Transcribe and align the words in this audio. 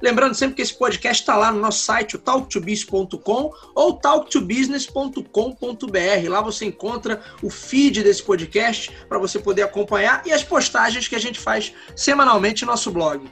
Lembrando 0.00 0.34
sempre 0.34 0.56
que 0.56 0.62
esse 0.62 0.74
podcast 0.74 1.22
está 1.22 1.36
lá 1.36 1.52
no 1.52 1.60
nosso 1.60 1.84
site, 1.84 2.16
o 2.16 2.18
talktobiz.com 2.18 3.52
ou 3.74 3.92
talktobusiness.com.br. 3.92 6.28
Lá 6.28 6.40
você 6.40 6.64
encontra 6.64 7.20
o 7.42 7.50
feed 7.50 8.02
desse 8.02 8.22
podcast 8.22 8.90
para 9.08 9.18
você 9.18 9.38
poder 9.38 9.62
acompanhar 9.62 10.22
e 10.24 10.32
as 10.32 10.42
postagens 10.42 11.06
que 11.06 11.14
a 11.14 11.20
gente 11.20 11.38
faz 11.38 11.74
semanalmente 11.94 12.64
no 12.64 12.70
nosso 12.70 12.90
blog. 12.90 13.28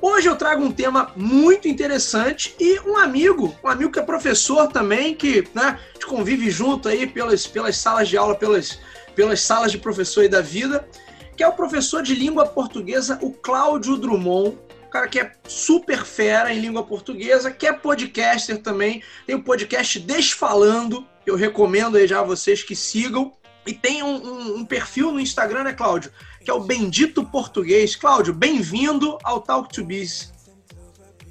Hoje 0.00 0.28
eu 0.28 0.36
trago 0.36 0.64
um 0.64 0.72
tema 0.72 1.12
muito 1.16 1.68
interessante 1.68 2.56
e 2.58 2.80
um 2.80 2.96
amigo, 2.96 3.54
um 3.62 3.68
amigo 3.68 3.90
que 3.90 4.00
é 4.00 4.02
professor 4.02 4.68
também, 4.68 5.14
que 5.14 5.46
né, 5.54 5.78
convive 6.06 6.50
junto 6.50 6.88
aí 6.88 7.06
pelas, 7.06 7.46
pelas 7.46 7.76
salas 7.76 8.08
de 8.08 8.16
aula, 8.16 8.34
pelas, 8.34 8.80
pelas 9.14 9.40
salas 9.40 9.70
de 9.70 9.78
professor 9.78 10.24
e 10.24 10.28
da 10.28 10.40
vida, 10.40 10.88
que 11.36 11.42
é 11.42 11.48
o 11.48 11.52
professor 11.52 12.02
de 12.02 12.16
língua 12.16 12.46
portuguesa, 12.46 13.16
o 13.22 13.32
Cláudio 13.32 13.96
Drummond 13.96 14.58
cara 14.92 15.08
que 15.08 15.18
é 15.18 15.32
super 15.48 16.04
fera 16.04 16.52
em 16.52 16.60
língua 16.60 16.84
portuguesa, 16.84 17.50
que 17.50 17.66
é 17.66 17.72
podcaster 17.72 18.60
também. 18.60 19.02
Tem 19.26 19.34
o 19.34 19.42
podcast 19.42 19.98
Desfalando, 19.98 21.06
que 21.24 21.30
eu 21.30 21.36
recomendo 21.36 21.96
aí 21.96 22.06
já 22.06 22.20
a 22.20 22.24
vocês 22.24 22.62
que 22.62 22.76
sigam. 22.76 23.32
E 23.66 23.72
tem 23.72 24.02
um, 24.02 24.16
um, 24.16 24.56
um 24.58 24.64
perfil 24.64 25.10
no 25.10 25.20
Instagram, 25.20 25.64
né, 25.64 25.72
Cláudio? 25.72 26.12
Que 26.44 26.50
é 26.50 26.54
o 26.54 26.60
Bendito 26.60 27.24
Português. 27.24 27.96
Cláudio, 27.96 28.34
bem-vindo 28.34 29.16
ao 29.24 29.40
Talk 29.40 29.72
to 29.72 29.82
Biz. 29.82 30.30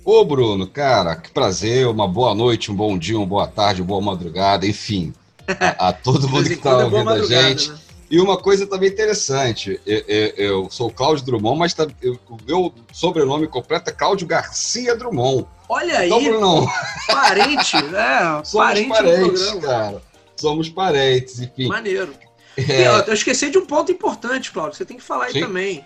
Ô, 0.03 0.25
Bruno, 0.25 0.65
cara, 0.65 1.15
que 1.15 1.29
prazer, 1.29 1.85
uma 1.85 2.07
boa 2.07 2.33
noite, 2.33 2.71
um 2.71 2.75
bom 2.75 2.97
dia, 2.97 3.17
uma 3.17 3.27
boa 3.27 3.47
tarde, 3.47 3.81
uma 3.81 3.87
boa 3.89 4.01
madrugada, 4.01 4.65
enfim. 4.65 5.13
A, 5.77 5.89
a 5.89 5.93
todo 5.93 6.29
mundo 6.29 6.47
que 6.47 6.53
está 6.53 6.71
é 6.71 6.83
ouvindo 6.85 7.09
a 7.09 7.23
gente. 7.23 7.69
Né? 7.69 7.77
E 8.11 8.19
uma 8.19 8.35
coisa 8.35 8.67
também 8.67 8.89
interessante, 8.89 9.79
eu, 9.87 10.03
eu, 10.05 10.27
eu 10.35 10.69
sou 10.69 10.91
Cláudio 10.91 11.25
Drummond, 11.25 11.57
mas 11.57 11.73
tá, 11.73 11.87
eu, 12.01 12.19
o 12.29 12.37
meu 12.45 12.73
sobrenome 12.91 13.47
completo 13.47 13.89
é 13.89 13.93
Cláudio 13.93 14.27
Garcia 14.27 14.97
Drummond. 14.97 15.47
Olha 15.69 16.05
então, 16.05 16.17
aí, 16.17 16.29
Bruno, 16.29 16.67
parente, 17.07 17.77
é, 17.95 18.43
Somos 18.43 18.51
parente 18.51 18.89
parentes, 18.89 19.51
cara. 19.61 20.01
Somos 20.35 20.67
parentes, 20.67 21.39
enfim. 21.39 21.69
Maneiro. 21.69 22.13
É... 22.57 22.83
E, 22.83 22.87
ó, 22.89 22.99
eu 22.99 23.13
esqueci 23.13 23.49
de 23.49 23.57
um 23.57 23.65
ponto 23.65 23.93
importante, 23.93 24.51
Cláudio, 24.51 24.75
você 24.75 24.83
tem 24.83 24.97
que 24.97 25.03
falar 25.03 25.27
aí 25.27 25.31
Sim. 25.31 25.39
também. 25.39 25.85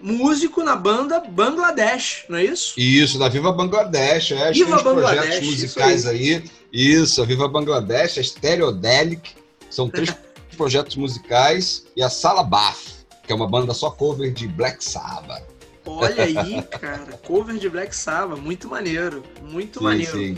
Músico 0.00 0.62
na 0.62 0.76
banda 0.76 1.18
Bangladesh, 1.18 2.24
não 2.28 2.38
é 2.38 2.44
isso? 2.44 2.78
Isso, 2.78 3.18
da 3.18 3.28
Viva 3.28 3.50
Bangladesh, 3.50 4.30
é. 4.30 4.52
Viva 4.52 4.80
Bangladesh, 4.80 5.24
projetos 5.24 5.48
musicais 5.48 6.06
aí. 6.06 6.34
aí. 6.36 6.44
Isso, 6.72 7.20
a 7.20 7.24
Viva 7.24 7.48
Bangladesh, 7.48 8.16
a 8.16 8.22
Stereodelic, 8.22 9.32
são 9.68 9.90
três 9.90 10.14
projetos 10.58 10.96
musicais 10.96 11.86
e 11.96 12.02
a 12.02 12.10
Sala 12.10 12.42
Bath, 12.42 13.06
que 13.24 13.32
é 13.32 13.34
uma 13.34 13.48
banda 13.48 13.72
só 13.72 13.90
cover 13.90 14.32
de 14.32 14.48
Black 14.48 14.84
Sabbath. 14.84 15.44
Olha 15.86 16.24
aí, 16.24 16.60
cara, 16.68 17.18
cover 17.24 17.56
de 17.56 17.70
Black 17.70 17.94
Sabbath, 17.94 18.40
muito 18.40 18.68
maneiro, 18.68 19.22
muito 19.40 19.78
sim, 19.78 19.84
maneiro. 19.84 20.12
Sim. 20.12 20.36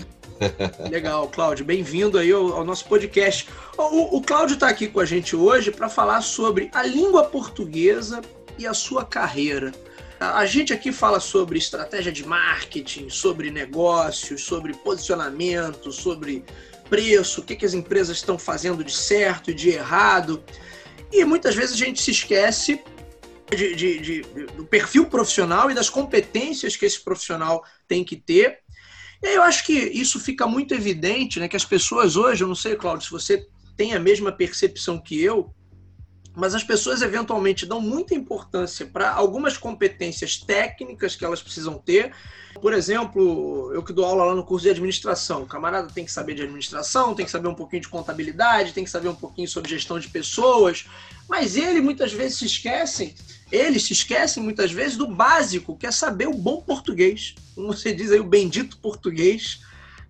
Legal, 0.90 1.28
Cláudio, 1.28 1.64
bem-vindo 1.64 2.18
aí 2.18 2.30
ao, 2.30 2.52
ao, 2.52 2.64
nosso 2.64 2.84
podcast. 2.84 3.48
O, 3.76 4.18
o 4.18 4.22
Cláudio 4.22 4.54
está 4.54 4.68
aqui 4.68 4.86
com 4.86 5.00
a 5.00 5.04
gente 5.04 5.34
hoje 5.34 5.70
para 5.70 5.88
falar 5.88 6.20
sobre 6.20 6.70
a 6.72 6.82
língua 6.82 7.24
portuguesa 7.24 8.20
e 8.58 8.66
a 8.66 8.74
sua 8.74 9.04
carreira. 9.04 9.72
A 10.18 10.44
gente 10.44 10.70
aqui 10.70 10.92
fala 10.92 11.18
sobre 11.18 11.58
estratégia 11.58 12.12
de 12.12 12.26
marketing, 12.26 13.08
sobre 13.08 13.50
negócios, 13.50 14.42
sobre 14.44 14.74
posicionamento, 14.74 15.90
sobre 15.90 16.44
preço, 16.90 17.40
o 17.40 17.44
que, 17.44 17.56
que 17.56 17.64
as 17.64 17.72
empresas 17.72 18.16
estão 18.18 18.38
fazendo 18.38 18.84
de 18.84 18.92
certo 18.92 19.50
e 19.50 19.54
de 19.54 19.70
errado. 19.70 20.42
E 21.12 21.24
muitas 21.24 21.54
vezes 21.54 21.74
a 21.74 21.84
gente 21.84 22.02
se 22.02 22.10
esquece 22.10 22.82
de, 23.48 23.74
de, 23.74 23.98
de, 24.00 24.22
do 24.56 24.66
perfil 24.66 25.06
profissional 25.06 25.70
e 25.70 25.74
das 25.74 25.88
competências 25.88 26.76
que 26.76 26.84
esse 26.84 27.00
profissional 27.00 27.64
tem 27.88 28.04
que 28.04 28.16
ter. 28.16 28.58
E 29.22 29.28
aí 29.28 29.34
eu 29.34 29.42
acho 29.42 29.64
que 29.64 29.72
isso 29.72 30.18
fica 30.18 30.46
muito 30.46 30.74
evidente, 30.74 31.38
né? 31.38 31.48
Que 31.48 31.56
as 31.56 31.64
pessoas 31.64 32.16
hoje, 32.16 32.42
eu 32.42 32.48
não 32.48 32.54
sei, 32.54 32.74
Claudio, 32.74 33.04
se 33.04 33.10
você 33.10 33.46
tem 33.76 33.94
a 33.94 34.00
mesma 34.00 34.32
percepção 34.32 35.00
que 35.00 35.22
eu, 35.22 35.54
mas 36.40 36.54
as 36.54 36.64
pessoas 36.64 37.02
eventualmente 37.02 37.66
dão 37.66 37.82
muita 37.82 38.14
importância 38.14 38.86
para 38.86 39.12
algumas 39.12 39.58
competências 39.58 40.38
técnicas 40.38 41.14
que 41.14 41.22
elas 41.22 41.42
precisam 41.42 41.76
ter. 41.78 42.12
Por 42.62 42.72
exemplo, 42.72 43.70
eu 43.74 43.82
que 43.82 43.92
dou 43.92 44.06
aula 44.06 44.24
lá 44.24 44.34
no 44.34 44.42
curso 44.42 44.64
de 44.64 44.70
administração, 44.70 45.42
o 45.42 45.46
camarada 45.46 45.88
tem 45.92 46.04
que 46.04 46.10
saber 46.10 46.34
de 46.34 46.42
administração, 46.42 47.14
tem 47.14 47.26
que 47.26 47.30
saber 47.30 47.46
um 47.46 47.54
pouquinho 47.54 47.82
de 47.82 47.88
contabilidade, 47.88 48.72
tem 48.72 48.84
que 48.84 48.90
saber 48.90 49.08
um 49.08 49.14
pouquinho 49.14 49.46
sobre 49.46 49.68
gestão 49.68 49.98
de 49.98 50.08
pessoas, 50.08 50.86
mas 51.28 51.56
ele 51.56 51.82
muitas 51.82 52.10
vezes 52.10 52.38
se 52.38 52.46
esquecem, 52.46 53.14
eles 53.52 53.84
se 53.84 53.92
esquecem 53.92 54.42
muitas 54.42 54.72
vezes 54.72 54.96
do 54.96 55.06
básico, 55.06 55.76
que 55.76 55.86
é 55.86 55.92
saber 55.92 56.26
o 56.26 56.34
bom 56.34 56.62
português. 56.62 57.34
Como 57.54 57.66
você 57.66 57.92
diz 57.92 58.10
aí, 58.10 58.18
o 58.18 58.24
bendito 58.24 58.78
português 58.78 59.60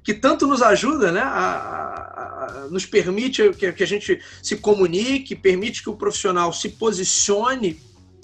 que 0.02 0.14
tanto 0.14 0.46
nos 0.46 0.62
ajuda, 0.62 1.12
né, 1.12 1.20
a, 1.20 1.26
a, 1.26 2.64
a 2.64 2.68
nos 2.70 2.86
permite 2.86 3.50
que, 3.50 3.72
que, 3.72 3.82
a 3.82 3.86
gente 3.86 4.20
se 4.42 4.56
comunique, 4.56 5.36
permite 5.36 5.82
que 5.82 5.90
o 5.90 5.96
profissional 5.96 6.52
se 6.52 6.70
posicione 6.70 7.80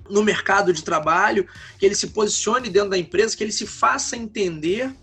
no 0.09 0.23
mercado 0.23 0.73
de 0.73 0.83
trabalho, 0.83 1.47
que 1.79 1.85
ele 1.85 1.95
se 1.95 2.09
posicione 2.09 2.71
dentro 2.71 2.91
da 2.91 2.99
empresa, 2.99 3.37
que 3.37 3.45
ele 3.45 3.53
se 3.53 3.67
faça 3.67 4.17
entender. 4.17 4.95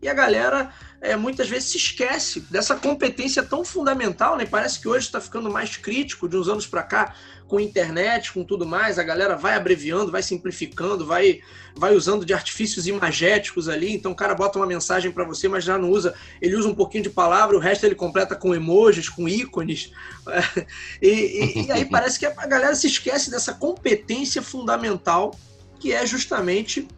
E 0.00 0.08
a 0.08 0.14
galera 0.14 0.72
é, 1.00 1.16
muitas 1.16 1.48
vezes 1.48 1.70
se 1.70 1.76
esquece 1.76 2.40
dessa 2.50 2.76
competência 2.76 3.42
tão 3.42 3.64
fundamental, 3.64 4.36
né? 4.36 4.46
Parece 4.46 4.80
que 4.80 4.88
hoje 4.88 5.06
está 5.06 5.20
ficando 5.20 5.50
mais 5.50 5.76
crítico 5.76 6.28
de 6.28 6.36
uns 6.36 6.48
anos 6.48 6.66
para 6.66 6.82
cá 6.82 7.14
com 7.52 7.60
internet, 7.60 8.32
com 8.32 8.42
tudo 8.42 8.64
mais, 8.64 8.98
a 8.98 9.02
galera 9.02 9.36
vai 9.36 9.54
abreviando, 9.54 10.10
vai 10.10 10.22
simplificando, 10.22 11.04
vai, 11.04 11.42
vai 11.76 11.94
usando 11.94 12.24
de 12.24 12.32
artifícios 12.32 12.86
imagéticos 12.86 13.68
ali. 13.68 13.92
Então 13.92 14.12
o 14.12 14.14
cara 14.14 14.34
bota 14.34 14.58
uma 14.58 14.66
mensagem 14.66 15.12
para 15.12 15.22
você, 15.22 15.48
mas 15.48 15.62
já 15.62 15.76
não 15.76 15.90
usa. 15.90 16.14
Ele 16.40 16.56
usa 16.56 16.66
um 16.66 16.74
pouquinho 16.74 17.04
de 17.04 17.10
palavra, 17.10 17.54
o 17.54 17.60
resto 17.60 17.84
ele 17.84 17.94
completa 17.94 18.34
com 18.34 18.54
emojis, 18.54 19.10
com 19.10 19.28
ícones. 19.28 19.92
e, 21.02 21.08
e, 21.08 21.66
e 21.66 21.72
aí 21.72 21.84
parece 21.84 22.18
que 22.18 22.24
a 22.24 22.46
galera 22.46 22.74
se 22.74 22.86
esquece 22.86 23.30
dessa 23.30 23.52
competência 23.52 24.40
fundamental 24.40 25.38
que 25.78 25.92
é 25.92 26.06
justamente 26.06 26.88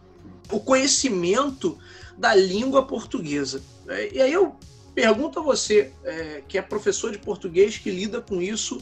o 0.49 0.61
conhecimento 0.61 1.77
da 2.17 2.33
língua 2.33 2.87
portuguesa. 2.87 3.61
E 4.13 4.21
aí 4.21 4.31
eu 4.31 4.55
pergunto 4.93 5.37
a 5.37 5.43
você, 5.43 5.91
é, 6.05 6.43
que 6.47 6.57
é 6.57 6.61
professor 6.61 7.11
de 7.11 7.17
português, 7.17 7.77
que 7.77 7.91
lida 7.91 8.21
com 8.21 8.41
isso 8.41 8.79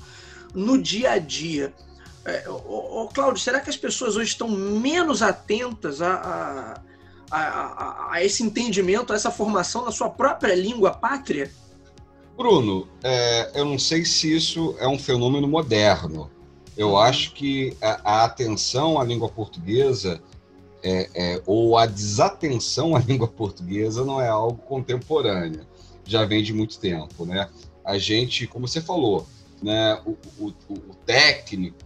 no 0.53 0.81
dia 0.81 1.11
a 1.11 1.17
dia. 1.17 1.73
É, 2.25 2.49
ô, 2.49 3.03
ô, 3.03 3.07
Cláudio, 3.07 3.41
será 3.41 3.59
que 3.59 3.69
as 3.69 3.77
pessoas 3.77 4.15
hoje 4.15 4.29
estão 4.29 4.47
menos 4.47 5.21
atentas 5.21 6.01
a, 6.01 6.81
a, 7.29 7.37
a, 7.37 8.13
a, 8.13 8.23
esse 8.23 8.43
entendimento, 8.43 9.11
a 9.11 9.15
essa 9.15 9.31
formação 9.31 9.83
na 9.83 9.91
sua 9.91 10.09
própria 10.09 10.55
língua 10.55 10.91
pátria? 10.91 11.51
Bruno, 12.37 12.87
é, 13.03 13.51
eu 13.55 13.65
não 13.65 13.77
sei 13.77 14.05
se 14.05 14.35
isso 14.35 14.75
é 14.79 14.87
um 14.87 14.97
fenômeno 14.97 15.47
moderno. 15.47 16.31
Eu 16.75 16.91
uhum. 16.91 16.97
acho 16.97 17.33
que 17.33 17.77
a, 17.81 18.23
atenção 18.23 18.99
à 18.99 19.03
língua 19.03 19.29
portuguesa 19.29 20.21
é, 20.81 21.09
é, 21.13 21.41
ou 21.45 21.77
a 21.77 21.85
desatenção 21.85 22.95
à 22.95 22.99
língua 23.05 23.27
portuguesa 23.27 24.03
não 24.03 24.19
é 24.19 24.29
algo 24.29 24.57
contemporâneo. 24.63 25.65
Já 26.05 26.25
vem 26.25 26.41
de 26.41 26.53
muito 26.53 26.79
tempo, 26.79 27.25
né? 27.25 27.49
A 27.85 27.97
gente, 27.97 28.47
como 28.47 28.67
você 28.67 28.81
falou, 28.81 29.27
né, 29.63 30.01
o, 30.05 30.17
o, 30.37 30.53
o, 30.69 30.95
técnico, 31.05 31.77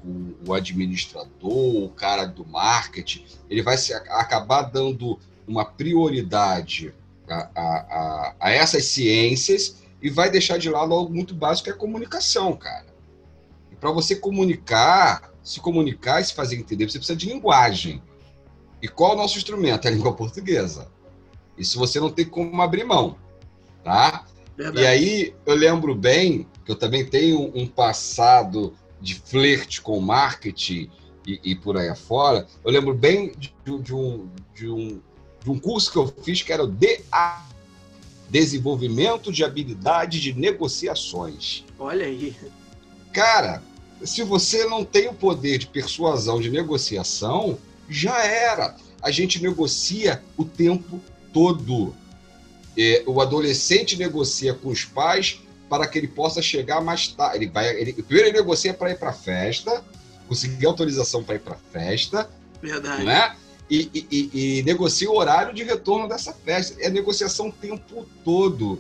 o 0.46 0.52
administrador, 0.52 1.84
o 1.84 1.90
cara 1.90 2.26
do 2.26 2.44
marketing, 2.44 3.24
ele 3.48 3.62
vai 3.62 3.78
se, 3.78 3.94
acabar 3.94 4.64
dando 4.64 5.20
uma 5.48 5.64
prioridade 5.64 6.92
a, 7.30 7.36
a, 7.36 7.62
a, 7.62 8.36
a, 8.40 8.52
essas 8.52 8.86
ciências 8.86 9.84
e 10.02 10.10
vai 10.10 10.32
deixar 10.32 10.58
de 10.58 10.70
lado 10.72 10.92
algo 10.92 11.14
muito 11.14 11.36
básico 11.36 11.66
que 11.66 11.70
é 11.70 11.74
a 11.74 11.78
comunicação, 11.78 12.56
cara. 12.56 12.88
Para 13.80 13.92
você 13.92 14.16
comunicar, 14.16 15.32
se 15.44 15.60
comunicar 15.60 16.20
e 16.20 16.26
se 16.26 16.34
fazer 16.34 16.56
entender, 16.56 16.90
você 16.90 16.98
precisa 16.98 17.18
de 17.18 17.30
linguagem. 17.30 18.02
E 18.82 18.88
qual 18.88 19.12
é 19.12 19.14
o 19.14 19.18
nosso 19.18 19.38
instrumento? 19.38 19.86
É 19.86 19.90
a 19.90 19.94
língua 19.96 20.14
portuguesa. 20.14 20.90
Isso 21.56 21.78
você 21.78 22.00
não 22.00 22.10
tem 22.10 22.26
como 22.26 22.60
abrir 22.60 22.84
mão, 22.84 23.18
tá? 23.84 24.26
Verdade. 24.58 24.82
E 24.82 24.88
aí 24.88 25.34
eu 25.46 25.56
lembro 25.56 25.94
bem 25.94 26.48
que 26.66 26.72
eu 26.72 26.76
também 26.76 27.06
tenho 27.06 27.52
um 27.56 27.68
passado 27.68 28.74
de 29.00 29.16
flerte 29.16 29.80
com 29.82 30.00
marketing 30.02 30.90
e, 31.26 31.40
e 31.44 31.56
por 31.56 31.78
aí 31.78 31.88
afora. 31.88 32.48
Eu 32.66 32.72
lembro 32.72 32.94
bem 32.96 33.32
de, 33.38 33.54
de, 33.64 33.94
um, 33.94 34.28
de, 34.56 34.68
um, 34.68 35.00
de 35.44 35.52
um 35.52 35.60
curso 35.60 35.92
que 35.92 35.98
eu 35.98 36.08
fiz 36.24 36.42
que 36.42 36.52
era 36.52 36.64
o 36.64 36.68
DA, 36.68 37.46
desenvolvimento 38.30 39.32
de 39.32 39.44
habilidade 39.44 40.20
de 40.20 40.34
negociações. 40.34 41.64
Olha 41.78 42.06
aí. 42.06 42.36
Cara, 43.14 43.62
se 44.04 44.24
você 44.24 44.66
não 44.66 44.84
tem 44.84 45.08
o 45.08 45.14
poder 45.14 45.60
de 45.60 45.68
persuasão, 45.68 46.42
de 46.42 46.50
negociação, 46.50 47.58
já 47.90 48.24
era. 48.24 48.76
A 49.02 49.12
gente 49.12 49.42
negocia 49.42 50.24
o 50.36 50.44
tempo 50.44 51.00
todo. 51.32 51.96
É, 52.78 53.04
o 53.08 53.20
adolescente 53.22 53.98
negocia 53.98 54.54
com 54.54 54.70
os 54.70 54.86
pais 54.86 55.42
para 55.70 55.88
que 55.88 55.98
ele 55.98 56.08
possa 56.08 56.42
chegar 56.42 56.82
mais 56.82 57.08
tarde. 57.08 57.38
Ele 57.38 57.52
vai, 57.52 57.70
ele, 57.70 57.94
primeiro 57.94 58.30
ele 58.30 58.38
negocia 58.38 58.74
para 58.74 58.92
ir 58.92 59.00
para 59.00 59.10
a 59.10 59.14
festa, 59.14 59.84
conseguir 60.28 60.66
autorização 60.66 61.24
para 61.24 61.36
ir 61.36 61.40
para 61.40 61.56
a 61.56 61.72
festa. 61.72 62.30
Verdade. 62.62 63.04
Né? 63.04 63.36
E, 63.70 63.90
e, 63.94 64.60
e, 64.60 64.64
negocia 64.64 65.10
o 65.10 65.18
horário 65.18 65.54
de 65.54 65.64
retorno 65.64 66.08
dessa 66.08 66.34
festa. 66.34 66.82
É 66.82 66.90
negociação 66.90 67.50
o 67.50 67.52
tempo 67.52 68.06
todo. 68.24 68.80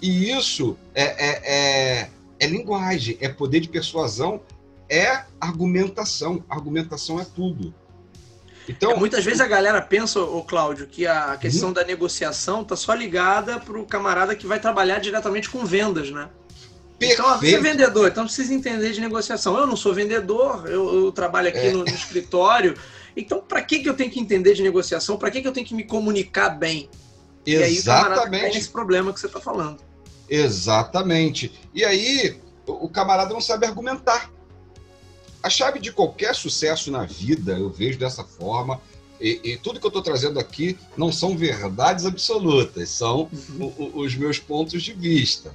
E 0.00 0.30
isso 0.30 0.76
é, 0.94 1.02
é, 1.02 1.40
é, 1.44 2.10
é 2.38 2.46
linguagem, 2.46 3.16
é 3.20 3.28
poder 3.28 3.60
de 3.60 3.68
persuasão, 3.68 4.40
é 4.88 5.24
argumentação. 5.40 6.44
Argumentação 6.48 7.18
é 7.18 7.24
tudo. 7.24 7.74
Então, 8.68 8.92
é, 8.92 8.96
muitas 8.96 9.24
vezes 9.24 9.40
a 9.40 9.46
galera 9.46 9.80
pensa, 9.82 10.20
o 10.20 10.42
Cláudio, 10.42 10.86
que 10.86 11.06
a 11.06 11.36
questão 11.36 11.68
uhum. 11.68 11.74
da 11.74 11.84
negociação 11.84 12.62
está 12.62 12.76
só 12.76 12.94
ligada 12.94 13.60
para 13.60 13.78
o 13.78 13.84
camarada 13.84 14.34
que 14.34 14.46
vai 14.46 14.58
trabalhar 14.58 14.98
diretamente 14.98 15.50
com 15.50 15.64
vendas, 15.64 16.10
né? 16.10 16.28
Perfeito. 16.98 17.20
Então, 17.20 17.38
você 17.38 17.54
é 17.54 17.60
vendedor, 17.60 18.08
então 18.08 18.24
precisa 18.24 18.54
entender 18.54 18.92
de 18.92 19.00
negociação. 19.00 19.58
Eu 19.58 19.66
não 19.66 19.76
sou 19.76 19.92
vendedor, 19.92 20.66
eu, 20.66 21.04
eu 21.04 21.12
trabalho 21.12 21.48
aqui 21.48 21.58
é. 21.58 21.72
no, 21.72 21.78
no, 21.78 21.88
escritório. 21.88 22.74
Então, 23.16 23.40
para 23.40 23.62
que, 23.62 23.80
que 23.80 23.88
eu 23.88 23.94
tenho 23.94 24.10
que 24.10 24.20
entender 24.20 24.54
de 24.54 24.62
negociação? 24.62 25.18
Para 25.18 25.30
que, 25.30 25.42
que 25.42 25.48
eu 25.48 25.52
tenho 25.52 25.66
que 25.66 25.74
me 25.74 25.84
comunicar 25.84 26.50
bem? 26.50 26.88
Exatamente. 27.44 28.42
E 28.42 28.44
aí 28.44 28.50
tem 28.50 28.60
esse 28.60 28.70
problema 28.70 29.12
que 29.12 29.20
você 29.20 29.26
está 29.26 29.40
falando. 29.40 29.78
Exatamente. 30.28 31.52
E 31.74 31.84
aí 31.84 32.40
o 32.66 32.88
camarada 32.88 33.34
não 33.34 33.40
sabe 33.40 33.66
argumentar. 33.66 34.30
A 35.44 35.50
chave 35.50 35.78
de 35.78 35.92
qualquer 35.92 36.34
sucesso 36.34 36.90
na 36.90 37.04
vida, 37.04 37.52
eu 37.52 37.68
vejo 37.68 37.98
dessa 37.98 38.24
forma, 38.24 38.80
e, 39.20 39.38
e 39.44 39.56
tudo 39.58 39.78
que 39.78 39.84
eu 39.84 39.88
estou 39.88 40.00
trazendo 40.00 40.40
aqui 40.40 40.78
não 40.96 41.12
são 41.12 41.36
verdades 41.36 42.06
absolutas, 42.06 42.88
são 42.88 43.28
uhum. 43.30 43.70
o, 43.76 44.00
os 44.00 44.14
meus 44.14 44.38
pontos 44.38 44.82
de 44.82 44.94
vista. 44.94 45.54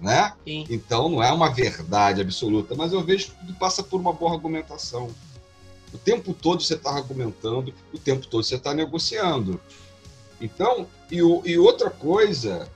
Né? 0.00 0.32
Então 0.46 1.08
não 1.08 1.20
é 1.20 1.32
uma 1.32 1.50
verdade 1.50 2.20
absoluta, 2.20 2.76
mas 2.76 2.92
eu 2.92 3.02
vejo 3.02 3.32
que 3.32 3.38
tudo 3.40 3.54
passa 3.54 3.82
por 3.82 4.00
uma 4.00 4.12
boa 4.12 4.34
argumentação. 4.34 5.10
O 5.92 5.98
tempo 5.98 6.32
todo 6.32 6.62
você 6.62 6.74
está 6.74 6.90
argumentando, 6.90 7.74
o 7.92 7.98
tempo 7.98 8.28
todo 8.28 8.44
você 8.44 8.54
está 8.54 8.72
negociando. 8.72 9.60
Então, 10.40 10.86
e, 11.10 11.16
e, 11.16 11.58
outra 11.58 11.90
coisa 11.90 12.70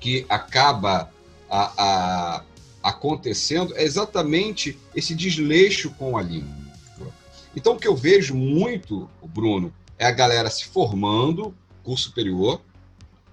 que 0.00 0.24
acaba 0.26 1.10
a, 1.50 1.72
a, 1.76 2.44
acontecendo 2.82 3.76
é 3.76 3.84
exatamente 3.84 4.78
esse 4.94 5.14
desleixo 5.14 5.90
com 5.90 6.16
a 6.16 6.22
língua. 6.22 6.60
Então, 7.54 7.74
o 7.74 7.78
que 7.78 7.88
eu 7.88 7.96
vejo 7.96 8.34
muito, 8.34 9.08
Bruno, 9.24 9.72
é 9.98 10.06
a 10.06 10.10
galera 10.10 10.48
se 10.48 10.66
formando, 10.66 11.54
curso 11.82 12.04
superior, 12.04 12.60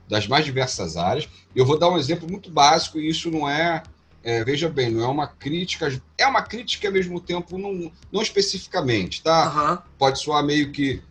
das 0.07 0.27
mais 0.27 0.45
diversas 0.45 0.97
áreas. 0.97 1.29
Eu 1.55 1.65
vou 1.65 1.77
dar 1.77 1.89
um 1.89 1.97
exemplo 1.97 2.29
muito 2.29 2.49
básico, 2.49 2.99
e 2.99 3.09
isso 3.09 3.29
não 3.29 3.47
é, 3.47 3.83
é 4.23 4.43
veja 4.43 4.69
bem, 4.69 4.89
não 4.89 5.03
é 5.03 5.07
uma 5.07 5.27
crítica, 5.27 6.01
é 6.17 6.25
uma 6.25 6.41
crítica 6.41 6.87
ao 6.87 6.93
mesmo 6.93 7.19
tempo, 7.19 7.57
não, 7.57 7.91
não 8.11 8.21
especificamente, 8.21 9.21
tá? 9.21 9.51
Uhum. 9.51 9.91
Pode 9.97 10.19
soar 10.19 10.43
meio 10.43 10.71
que, 10.71 11.01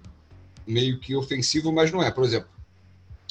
meio 0.67 0.99
que 0.99 1.15
ofensivo, 1.15 1.73
mas 1.73 1.93
não 1.93 2.03
é. 2.03 2.11
Por 2.11 2.25
exemplo, 2.25 2.49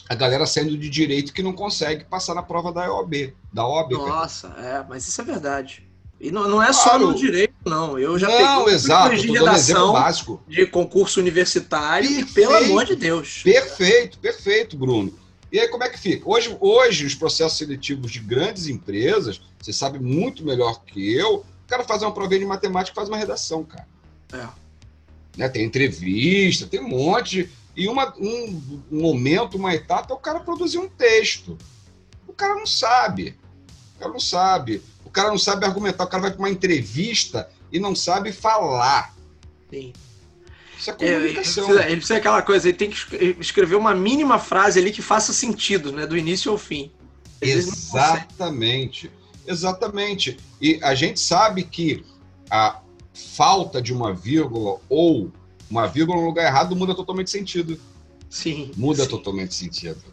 a 0.07 0.16
galera 0.16 0.46
saindo 0.46 0.78
de 0.78 0.90
direito 0.90 1.34
que 1.34 1.42
não 1.42 1.54
consegue 1.54 2.04
passar 2.06 2.36
na 2.36 2.44
prova 2.44 2.72
da 2.72 2.92
OAB. 2.94 3.34
Da 3.52 3.68
OAB 3.68 3.94
Nossa, 3.94 4.48
é, 4.57 4.86
mas 4.88 5.07
isso 5.07 5.19
é 5.22 5.24
verdade. 5.24 5.86
E 6.19 6.31
não, 6.31 6.48
não 6.48 6.62
é 6.62 6.68
claro. 6.68 6.80
só 6.81 7.00
no 7.00 7.13
direito, 7.13 7.54
não. 7.66 8.00
Eu 8.00 8.18
já 8.18 8.28
não, 8.28 8.60
peguei 8.60 8.75
exato, 8.75 9.16
de 9.16 9.31
redação 9.31 9.94
básico. 9.94 10.42
de 10.48 10.66
concurso 10.66 11.19
universitário 11.19 12.07
perfeito, 12.07 12.30
e, 12.30 12.34
pelo 12.34 12.56
amor 12.56 12.86
de 12.86 12.96
Deus. 12.96 13.44
Perfeito, 13.44 14.18
perfeito, 14.19 14.78
Bruno. 14.78 15.13
E 15.52 15.60
aí, 15.60 15.68
como 15.68 15.84
é 15.84 15.90
que 15.90 16.00
fica? 16.00 16.28
Hoje, 16.28 16.56
hoje, 16.60 17.06
os 17.06 17.16
processos 17.16 17.57
seletivos 17.57 18.12
de 18.12 18.19
grandes 18.19 18.68
empresas, 18.68 19.42
você 19.62 19.74
sabe 19.74 20.00
muito 20.00 20.44
melhor 20.46 20.84
que 20.84 21.13
eu, 21.13 21.36
o 21.38 21.68
cara 21.68 21.84
faz 21.84 22.02
uma 22.02 22.12
prova 22.13 22.38
de 22.38 22.46
matemática 22.46 22.96
faz 22.96 23.10
uma 23.10 23.18
redação, 23.18 23.63
cara. 23.63 23.88
É. 24.34 24.48
Né? 25.38 25.50
Tem 25.50 25.63
entrevista, 25.63 26.66
tem 26.66 26.80
um 26.80 26.88
monte 26.88 27.50
e 27.75 27.88
uma, 27.88 28.13
um 28.18 28.81
momento, 28.89 29.57
uma 29.57 29.74
etapa, 29.74 30.13
é 30.13 30.16
o 30.16 30.19
cara 30.19 30.39
produzir 30.39 30.77
um 30.77 30.88
texto. 30.88 31.57
O 32.27 32.33
cara 32.33 32.56
não 32.56 32.66
sabe. 32.66 33.36
O 33.95 34.00
cara 34.00 34.12
não 34.12 34.19
sabe. 34.19 34.81
O 35.04 35.10
cara 35.10 35.30
não 35.30 35.38
sabe 35.38 35.66
argumentar. 35.66 36.06
O 36.06 36.07
cara 36.07 36.22
vai 36.22 36.31
para 36.31 36.39
uma 36.39 36.50
entrevista 36.50 37.50
e 37.72 37.80
não 37.80 37.95
sabe 37.95 38.31
falar. 38.31 39.13
Sim. 39.69 39.92
Isso 40.77 40.89
é 40.89 40.94
comunicação. 40.94 41.18
É, 41.18 41.25
ele, 41.25 41.33
precisa, 41.33 41.86
ele 41.86 41.95
precisa 41.98 42.18
aquela 42.18 42.42
coisa, 42.42 42.68
ele 42.69 42.77
tem 42.77 42.89
que 42.89 42.98
escrever 43.39 43.75
uma 43.75 43.94
mínima 43.94 44.39
frase 44.39 44.80
ali 44.80 44.92
que 44.92 45.01
faça 45.01 45.33
sentido, 45.33 45.92
né? 45.92 46.06
Do 46.06 46.18
início 46.18 46.51
ao 46.51 46.57
fim. 46.57 46.92
Exatamente. 47.42 49.12
Exatamente. 49.48 50.38
E 50.62 50.80
a 50.81 50.95
gente 50.95 51.19
sabe 51.19 51.63
que 51.63 52.06
a 52.50 52.80
falta 53.36 53.81
de 53.81 53.94
uma 53.94 54.13
vírgula 54.13 54.80
ou 54.89 55.31
uma 55.69 55.88
vírgula 55.88 56.19
no 56.19 56.25
lugar 56.25 56.45
errado 56.45 56.75
muda 56.75 56.95
totalmente 56.95 57.29
sentido. 57.29 57.79
Sim. 58.29 58.71
Muda 58.75 59.03
sim. 59.03 59.09
totalmente 59.09 59.53
sentido. 59.53 60.03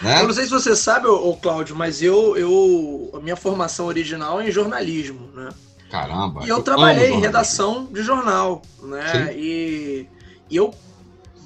Né? 0.00 0.20
Eu 0.20 0.26
não 0.26 0.34
sei 0.34 0.44
se 0.44 0.50
você 0.50 0.74
sabe, 0.74 1.06
ô, 1.06 1.36
Cláudio, 1.36 1.76
mas 1.76 2.02
eu, 2.02 2.36
eu. 2.36 3.10
A 3.14 3.20
minha 3.20 3.36
formação 3.36 3.86
original 3.86 4.40
é 4.40 4.48
em 4.48 4.50
jornalismo, 4.50 5.28
né? 5.34 5.50
Caramba! 5.90 6.44
E 6.44 6.48
eu, 6.48 6.56
eu 6.56 6.62
trabalhei 6.62 7.10
em 7.10 7.20
redação 7.20 7.86
de 7.92 8.02
jornal, 8.02 8.62
né? 8.82 9.34
E, 9.36 10.06
e 10.48 10.56
eu 10.56 10.74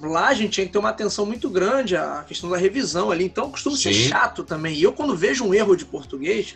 lá 0.00 0.29
a 0.29 0.35
gente 0.35 0.52
tinha 0.52 0.67
que 0.67 0.73
ter 0.73 0.79
uma 0.79 0.91
atenção 0.91 1.26
muito 1.26 1.49
grande 1.49 1.97
à 1.97 2.23
questão 2.26 2.50
da 2.50 2.57
revisão 2.57 3.11
ali, 3.11 3.25
então 3.25 3.50
costuma 3.50 3.76
ser 3.76 3.93
chato 3.93 4.45
também. 4.45 4.76
E 4.76 4.83
eu, 4.83 4.93
quando 4.93 5.17
vejo 5.17 5.45
um 5.45 5.55
erro 5.55 5.75
de 5.75 5.85
português, 5.85 6.55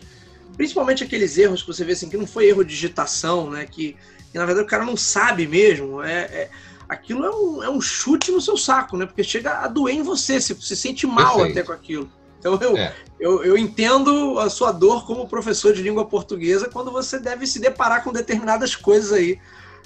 principalmente 0.55 1.03
aqueles 1.03 1.37
erros 1.37 1.61
que 1.61 1.67
você 1.67 1.83
vê 1.83 1.93
assim, 1.93 2.09
que 2.09 2.17
não 2.17 2.27
foi 2.27 2.47
erro 2.47 2.63
de 2.63 2.69
digitação, 2.69 3.49
né? 3.49 3.65
Que, 3.65 3.97
que 4.31 4.37
na 4.37 4.45
verdade 4.45 4.65
o 4.65 4.69
cara 4.69 4.85
não 4.85 4.95
sabe 4.95 5.47
mesmo. 5.47 6.01
É, 6.01 6.21
é 6.21 6.49
aquilo 6.91 7.25
é 7.25 7.31
um, 7.31 7.63
é 7.63 7.69
um 7.69 7.79
chute 7.79 8.31
no 8.31 8.41
seu 8.41 8.57
saco, 8.57 8.97
né? 8.97 9.05
Porque 9.05 9.23
chega 9.23 9.59
a 9.59 9.67
doer 9.67 9.95
em 9.95 10.03
você, 10.03 10.41
você 10.41 10.53
se 10.53 10.75
sente 10.75 11.07
mal 11.07 11.37
Perfeito. 11.37 11.57
até 11.57 11.63
com 11.65 11.71
aquilo. 11.71 12.11
Então 12.37 12.59
eu, 12.59 12.75
é. 12.75 12.93
eu, 13.17 13.43
eu 13.45 13.57
entendo 13.57 14.37
a 14.39 14.49
sua 14.49 14.73
dor 14.73 15.05
como 15.05 15.27
professor 15.27 15.73
de 15.73 15.81
língua 15.81 16.05
portuguesa 16.05 16.67
quando 16.67 16.91
você 16.91 17.17
deve 17.17 17.47
se 17.47 17.59
deparar 17.59 18.03
com 18.03 18.11
determinadas 18.11 18.75
coisas 18.75 19.13
aí 19.13 19.39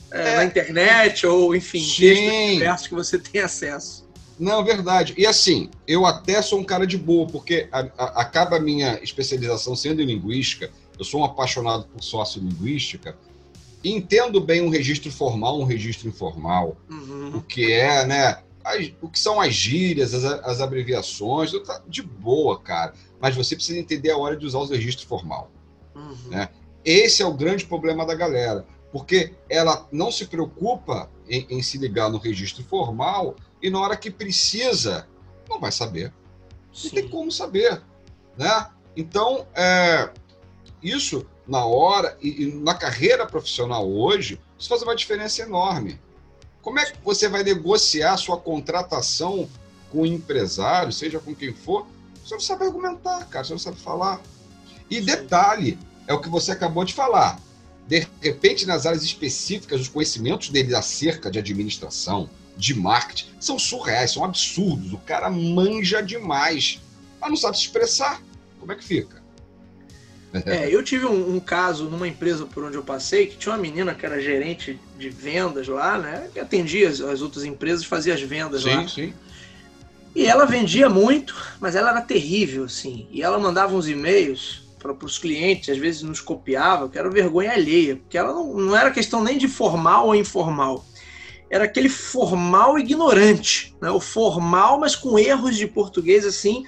é, 0.09 0.29
é. 0.29 0.35
na 0.37 0.45
internet 0.45 1.27
ou, 1.27 1.55
enfim, 1.55 1.85
textos 2.57 2.87
que 2.87 2.95
você 2.95 3.19
tem 3.19 3.41
acesso. 3.41 4.05
Não, 4.39 4.65
verdade. 4.65 5.13
E 5.15 5.27
assim, 5.27 5.69
eu 5.87 6.05
até 6.05 6.41
sou 6.41 6.59
um 6.59 6.63
cara 6.63 6.87
de 6.87 6.97
boa, 6.97 7.27
porque 7.27 7.67
a, 7.71 7.87
a, 7.97 8.21
acaba 8.21 8.57
a 8.57 8.59
minha 8.59 8.99
especialização 9.03 9.75
sendo 9.75 10.01
em 10.01 10.05
linguística, 10.05 10.71
eu 10.97 11.05
sou 11.05 11.21
um 11.21 11.23
apaixonado 11.23 11.85
por 11.85 12.01
sociolinguística, 12.01 13.15
entendo 13.91 14.41
bem 14.41 14.61
um 14.61 14.69
registro 14.69 15.11
formal, 15.11 15.59
um 15.59 15.63
registro 15.63 16.07
informal, 16.09 16.75
uhum. 16.89 17.37
o 17.37 17.41
que 17.41 17.71
é, 17.71 18.05
né? 18.05 18.39
As, 18.63 18.91
o 18.99 19.07
que 19.07 19.19
são 19.19 19.39
as 19.39 19.53
gírias, 19.53 20.13
as, 20.13 20.23
as 20.23 20.59
abreviações, 20.59 21.51
tá 21.63 21.81
de 21.87 22.01
boa, 22.01 22.59
cara. 22.59 22.93
Mas 23.21 23.35
você 23.35 23.55
precisa 23.55 23.77
entender 23.77 24.09
a 24.09 24.17
hora 24.17 24.35
de 24.35 24.45
usar 24.45 24.57
o 24.57 24.65
registro 24.65 25.05
formal. 25.05 25.51
Uhum. 25.93 26.29
Né? 26.29 26.49
Esse 26.83 27.21
é 27.21 27.25
o 27.25 27.33
grande 27.33 27.65
problema 27.65 28.05
da 28.05 28.15
galera, 28.15 28.65
porque 28.91 29.35
ela 29.47 29.87
não 29.91 30.11
se 30.11 30.25
preocupa 30.25 31.09
em, 31.29 31.45
em 31.49 31.61
se 31.61 31.77
ligar 31.77 32.09
no 32.09 32.17
registro 32.17 32.63
formal 32.63 33.35
e 33.61 33.69
na 33.69 33.79
hora 33.79 33.95
que 33.95 34.09
precisa, 34.09 35.07
não 35.47 35.59
vai 35.59 35.71
saber. 35.71 36.11
Sim. 36.73 36.87
Não 36.87 36.95
tem 36.95 37.09
como 37.09 37.31
saber, 37.31 37.81
né? 38.35 38.67
Então, 38.97 39.45
é, 39.53 40.09
isso 40.81 41.25
na 41.47 41.65
hora 41.65 42.17
e, 42.21 42.43
e 42.43 42.53
na 42.53 42.73
carreira 42.73 43.25
profissional 43.25 43.89
hoje, 43.89 44.39
isso 44.57 44.69
faz 44.69 44.81
uma 44.81 44.95
diferença 44.95 45.41
enorme. 45.41 45.99
Como 46.61 46.79
é 46.79 46.85
que 46.85 46.97
você 47.03 47.27
vai 47.27 47.43
negociar 47.43 48.17
sua 48.17 48.37
contratação 48.37 49.47
com 49.91 50.01
o 50.01 50.05
empresário, 50.05 50.91
seja 50.91 51.19
com 51.19 51.35
quem 51.35 51.53
for? 51.53 51.85
Você 52.23 52.33
não 52.33 52.41
sabe 52.41 52.65
argumentar, 52.65 53.25
cara, 53.27 53.45
você 53.45 53.53
não 53.53 53.59
sabe 53.59 53.79
falar. 53.79 54.19
E 54.89 54.99
detalhe, 54.99 55.77
é 56.07 56.13
o 56.13 56.19
que 56.19 56.29
você 56.29 56.51
acabou 56.51 56.83
de 56.83 56.93
falar. 56.93 57.39
De 57.87 58.07
repente, 58.19 58.65
nas 58.65 58.85
áreas 58.87 59.03
específicas, 59.03 59.81
os 59.81 59.87
conhecimentos 59.87 60.49
dele 60.49 60.73
acerca 60.75 61.29
de 61.29 61.37
administração, 61.37 62.29
de 62.57 62.73
marketing, 62.73 63.27
são 63.39 63.59
surreais, 63.59 64.11
são 64.11 64.23
absurdos. 64.23 64.91
O 64.93 64.97
cara 64.97 65.29
manja 65.29 66.01
demais, 66.01 66.81
mas 67.21 67.29
não 67.29 67.37
sabe 67.37 67.57
se 67.57 67.63
expressar. 67.63 68.21
Como 68.59 68.71
é 68.71 68.75
que 68.75 68.83
fica? 68.83 69.14
É, 70.45 70.73
eu 70.73 70.83
tive 70.83 71.05
um, 71.05 71.35
um, 71.35 71.39
caso 71.39 71.85
numa 71.85 72.07
empresa 72.07 72.45
por 72.45 72.63
onde 72.63 72.75
eu 72.75 72.83
passei 72.83 73.27
que 73.27 73.37
tinha 73.37 73.53
uma 73.53 73.61
menina 73.61 73.93
que 73.93 74.05
era 74.05 74.19
gerente 74.19 74.79
de 74.97 75.09
vendas 75.09 75.67
lá, 75.67 75.97
né? 75.97 76.27
Que 76.33 76.39
atendia 76.39 76.89
as, 76.89 76.99
as 76.99 77.21
outras 77.21 77.45
empresas, 77.45 77.85
fazia 77.85 78.13
as 78.13 78.21
vendas 78.21 78.63
sim, 78.63 78.69
lá. 78.69 78.87
Sim. 78.87 79.13
E 80.15 80.25
ela 80.25 80.45
vendia 80.45 80.89
muito, 80.89 81.35
mas 81.59 81.75
ela 81.75 81.91
era 81.91 82.01
terrível, 82.01 82.63
assim. 82.63 83.07
E 83.11 83.21
ela 83.21 83.37
mandava 83.37 83.75
uns 83.75 83.87
e-mails 83.87 84.63
para 84.79 85.05
os 85.05 85.17
clientes, 85.17 85.69
às 85.69 85.77
vezes 85.77 86.03
nos 86.03 86.21
copiava, 86.21 86.87
que 86.87 86.97
era 86.97 87.09
vergonha 87.09 87.51
alheia, 87.51 87.95
porque 87.95 88.17
ela 88.17 88.31
não, 88.33 88.53
não 88.53 88.75
era 88.75 88.91
questão 88.91 89.23
nem 89.23 89.37
de 89.37 89.47
formal 89.47 90.07
ou 90.07 90.15
informal. 90.15 90.85
Era 91.49 91.65
aquele 91.65 91.89
formal 91.89 92.77
ignorante, 92.77 93.75
né? 93.81 93.89
o 93.89 93.99
formal, 93.99 94.79
mas 94.79 94.95
com 94.95 95.17
erros 95.17 95.55
de 95.55 95.67
português 95.67 96.25
assim, 96.25 96.65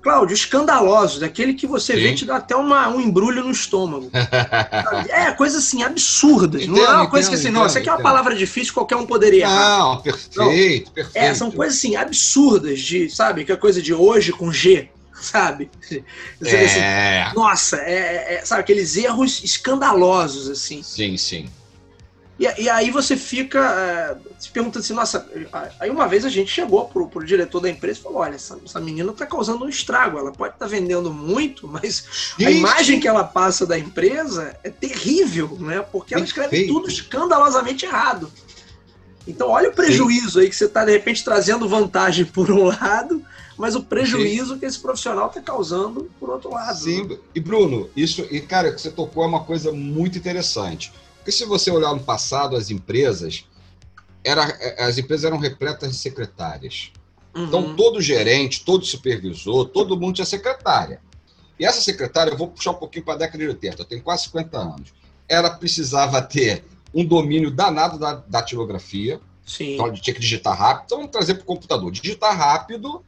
Cláudio, 0.00 0.34
escandaloso, 0.34 1.18
daquele 1.18 1.54
que 1.54 1.66
você 1.66 1.94
Sim. 1.94 2.00
vê 2.00 2.14
te 2.14 2.24
dá 2.24 2.36
até 2.36 2.54
uma, 2.54 2.88
um 2.88 3.00
embrulho 3.00 3.42
no 3.42 3.50
estômago. 3.50 4.10
é, 5.10 5.32
coisa 5.32 5.58
assim, 5.58 5.82
absurdas. 5.82 6.62
Entendo, 6.62 6.76
não 6.76 6.84
é 6.84 6.88
uma 6.88 7.10
coisa 7.10 7.28
entendo, 7.28 7.40
que 7.40 7.46
assim, 7.46 7.54
não, 7.54 7.66
isso 7.66 7.78
aqui 7.78 7.88
é 7.88 7.92
uma 7.92 8.02
palavra 8.02 8.34
difícil, 8.34 8.72
qualquer 8.72 8.96
um 8.96 9.04
poderia 9.04 9.42
errar. 9.42 9.78
Não, 9.78 10.02
perfeito, 10.02 10.38
não. 10.38 10.94
perfeito. 10.94 11.10
É, 11.16 11.34
são 11.34 11.50
coisas 11.50 11.78
assim, 11.78 11.96
absurdas, 11.96 12.80
de, 12.80 13.10
sabe, 13.10 13.44
que 13.44 13.50
é 13.50 13.56
coisa 13.56 13.82
de 13.82 13.92
hoje 13.92 14.32
com 14.32 14.52
G, 14.52 14.88
sabe? 15.20 15.68
É. 16.44 17.22
Assim, 17.24 17.34
nossa, 17.34 17.76
é, 17.78 17.92
é, 17.92 18.34
é, 18.34 18.44
sabe, 18.44 18.60
aqueles 18.60 18.96
erros 18.96 19.42
escandalosos, 19.42 20.48
assim. 20.48 20.82
Sim, 20.82 21.16
sim. 21.16 21.48
E, 22.38 22.62
e 22.62 22.70
aí 22.70 22.90
você 22.90 23.16
fica 23.16 23.58
é, 23.58 24.16
se 24.38 24.50
perguntando 24.50 24.84
assim, 24.84 24.94
nossa. 24.94 25.26
Aí 25.80 25.90
uma 25.90 26.06
vez 26.06 26.24
a 26.24 26.28
gente 26.28 26.50
chegou 26.50 26.84
pro, 26.86 27.08
pro 27.08 27.26
diretor 27.26 27.60
da 27.60 27.68
empresa 27.68 27.98
e 27.98 28.02
falou: 28.02 28.18
olha, 28.18 28.36
essa, 28.36 28.58
essa 28.64 28.80
menina 28.80 29.12
tá 29.12 29.26
causando 29.26 29.64
um 29.64 29.68
estrago. 29.68 30.18
Ela 30.18 30.30
pode 30.30 30.54
estar 30.54 30.66
tá 30.66 30.70
vendendo 30.70 31.12
muito, 31.12 31.66
mas 31.66 32.34
a 32.38 32.50
imagem 32.50 33.00
que 33.00 33.08
ela 33.08 33.24
passa 33.24 33.66
da 33.66 33.78
empresa 33.78 34.56
é 34.62 34.70
terrível, 34.70 35.56
né? 35.58 35.80
Porque 35.80 36.14
ela 36.14 36.24
escreve 36.24 36.66
tudo 36.68 36.88
escandalosamente 36.88 37.84
errado. 37.84 38.30
Então, 39.26 39.48
olha 39.48 39.68
o 39.68 39.74
prejuízo 39.74 40.40
aí 40.40 40.48
que 40.48 40.56
você 40.56 40.64
está, 40.64 40.84
de 40.84 40.92
repente, 40.92 41.22
trazendo 41.22 41.68
vantagem 41.68 42.24
por 42.32 42.50
um 42.50 42.64
lado, 42.64 43.22
mas 43.58 43.74
o 43.74 43.82
prejuízo 43.82 44.54
Sim. 44.54 44.60
que 44.60 44.66
esse 44.66 44.78
profissional 44.78 45.26
está 45.26 45.40
causando 45.42 46.08
por 46.18 46.30
outro 46.30 46.50
lado. 46.50 46.78
Sim, 46.78 47.18
e 47.34 47.40
Bruno, 47.40 47.90
isso, 47.96 48.26
e 48.30 48.40
cara, 48.40 48.72
que 48.72 48.80
você 48.80 48.90
tocou 48.90 49.24
é 49.24 49.26
uma 49.26 49.44
coisa 49.44 49.72
muito 49.72 50.16
interessante. 50.16 50.92
Porque 51.28 51.36
se 51.36 51.44
você 51.44 51.70
olhar 51.70 51.94
no 51.94 52.00
passado, 52.00 52.56
as 52.56 52.70
empresas, 52.70 53.44
era, 54.24 54.44
as 54.78 54.96
empresas 54.96 55.26
eram 55.26 55.36
repletas 55.36 55.90
de 55.90 55.98
secretárias. 55.98 56.90
Uhum. 57.36 57.44
Então, 57.44 57.76
todo 57.76 58.00
gerente, 58.00 58.64
todo 58.64 58.82
supervisor, 58.82 59.66
todo 59.66 60.00
mundo 60.00 60.14
tinha 60.14 60.24
secretária. 60.24 61.02
E 61.60 61.66
essa 61.66 61.82
secretária, 61.82 62.30
eu 62.30 62.36
vou 62.38 62.48
puxar 62.48 62.70
um 62.70 62.76
pouquinho 62.76 63.04
para 63.04 63.12
a 63.12 63.16
década 63.18 63.44
de 63.44 63.50
80, 63.50 63.82
eu 63.82 63.84
tenho 63.84 64.02
quase 64.02 64.24
50 64.24 64.56
anos. 64.56 64.94
Ela 65.28 65.50
precisava 65.50 66.22
ter 66.22 66.64
um 66.94 67.04
domínio 67.04 67.50
danado 67.50 67.98
da 67.98 68.14
datilografia. 68.26 69.20
Sim. 69.46 69.74
Então, 69.74 69.92
tinha 69.92 70.14
que 70.14 70.20
digitar 70.20 70.56
rápido. 70.56 70.84
Então, 70.86 70.96
vamos 70.96 71.12
trazer 71.12 71.34
para 71.34 71.42
o 71.42 71.46
computador. 71.46 71.90
Digitar 71.90 72.34
rápido 72.34 73.04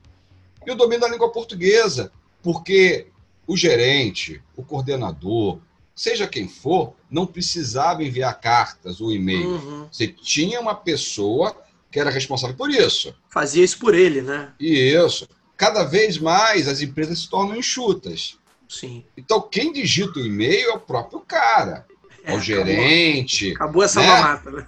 e 0.67 0.71
o 0.71 0.75
domínio 0.75 1.01
da 1.01 1.09
língua 1.09 1.33
portuguesa. 1.33 2.13
Porque 2.43 3.07
o 3.47 3.57
gerente, 3.57 4.43
o 4.55 4.63
coordenador, 4.63 5.59
seja 5.95 6.27
quem 6.27 6.49
for, 6.49 6.95
não 7.11 7.27
precisava 7.27 8.03
enviar 8.03 8.39
cartas 8.41 9.01
ou 9.01 9.13
e-mail. 9.13 9.49
Uhum. 9.49 9.89
Você 9.91 10.09
tinha 10.09 10.61
uma 10.61 10.75
pessoa 10.75 11.57
que 11.91 11.99
era 11.99 12.11
responsável 12.11 12.57
por 12.57 12.71
isso. 12.71 13.15
Fazia 13.29 13.65
isso 13.65 13.79
por 13.79 13.95
ele, 13.95 14.23
né? 14.23 14.53
Isso. 14.59 15.29
Cada 15.57 15.85
vez 15.85 16.19
mais 16.19 16.69
as 16.69 16.81
empresas 16.81 17.21
se 17.21 17.29
tornam 17.29 17.57
enxutas. 17.57 18.39
Sim. 18.69 19.05
Então, 19.17 19.41
quem 19.41 19.73
digita 19.73 20.21
o 20.21 20.25
e-mail 20.25 20.71
é 20.71 20.75
o 20.75 20.81
próprio 20.81 21.21
cara. 21.21 21.87
É, 22.25 22.33
é 22.33 22.37
o 22.37 22.41
gerente. 22.41 23.53
Acabou 23.53 23.83
essa 23.83 24.01
né? 24.01 24.07
mamata, 24.07 24.51
né? 24.51 24.67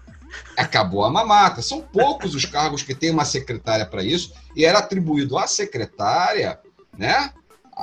Acabou 0.57 1.05
a 1.05 1.11
mamata. 1.11 1.63
São 1.63 1.81
poucos 1.81 2.35
os 2.35 2.45
cargos 2.45 2.83
que 2.83 2.95
têm 2.95 3.11
uma 3.11 3.25
secretária 3.25 3.87
para 3.87 4.03
isso, 4.03 4.33
e 4.57 4.65
era 4.65 4.81
atribuído 4.81 5.39
à 5.39 5.47
secretária, 5.47 6.59
né? 6.99 7.33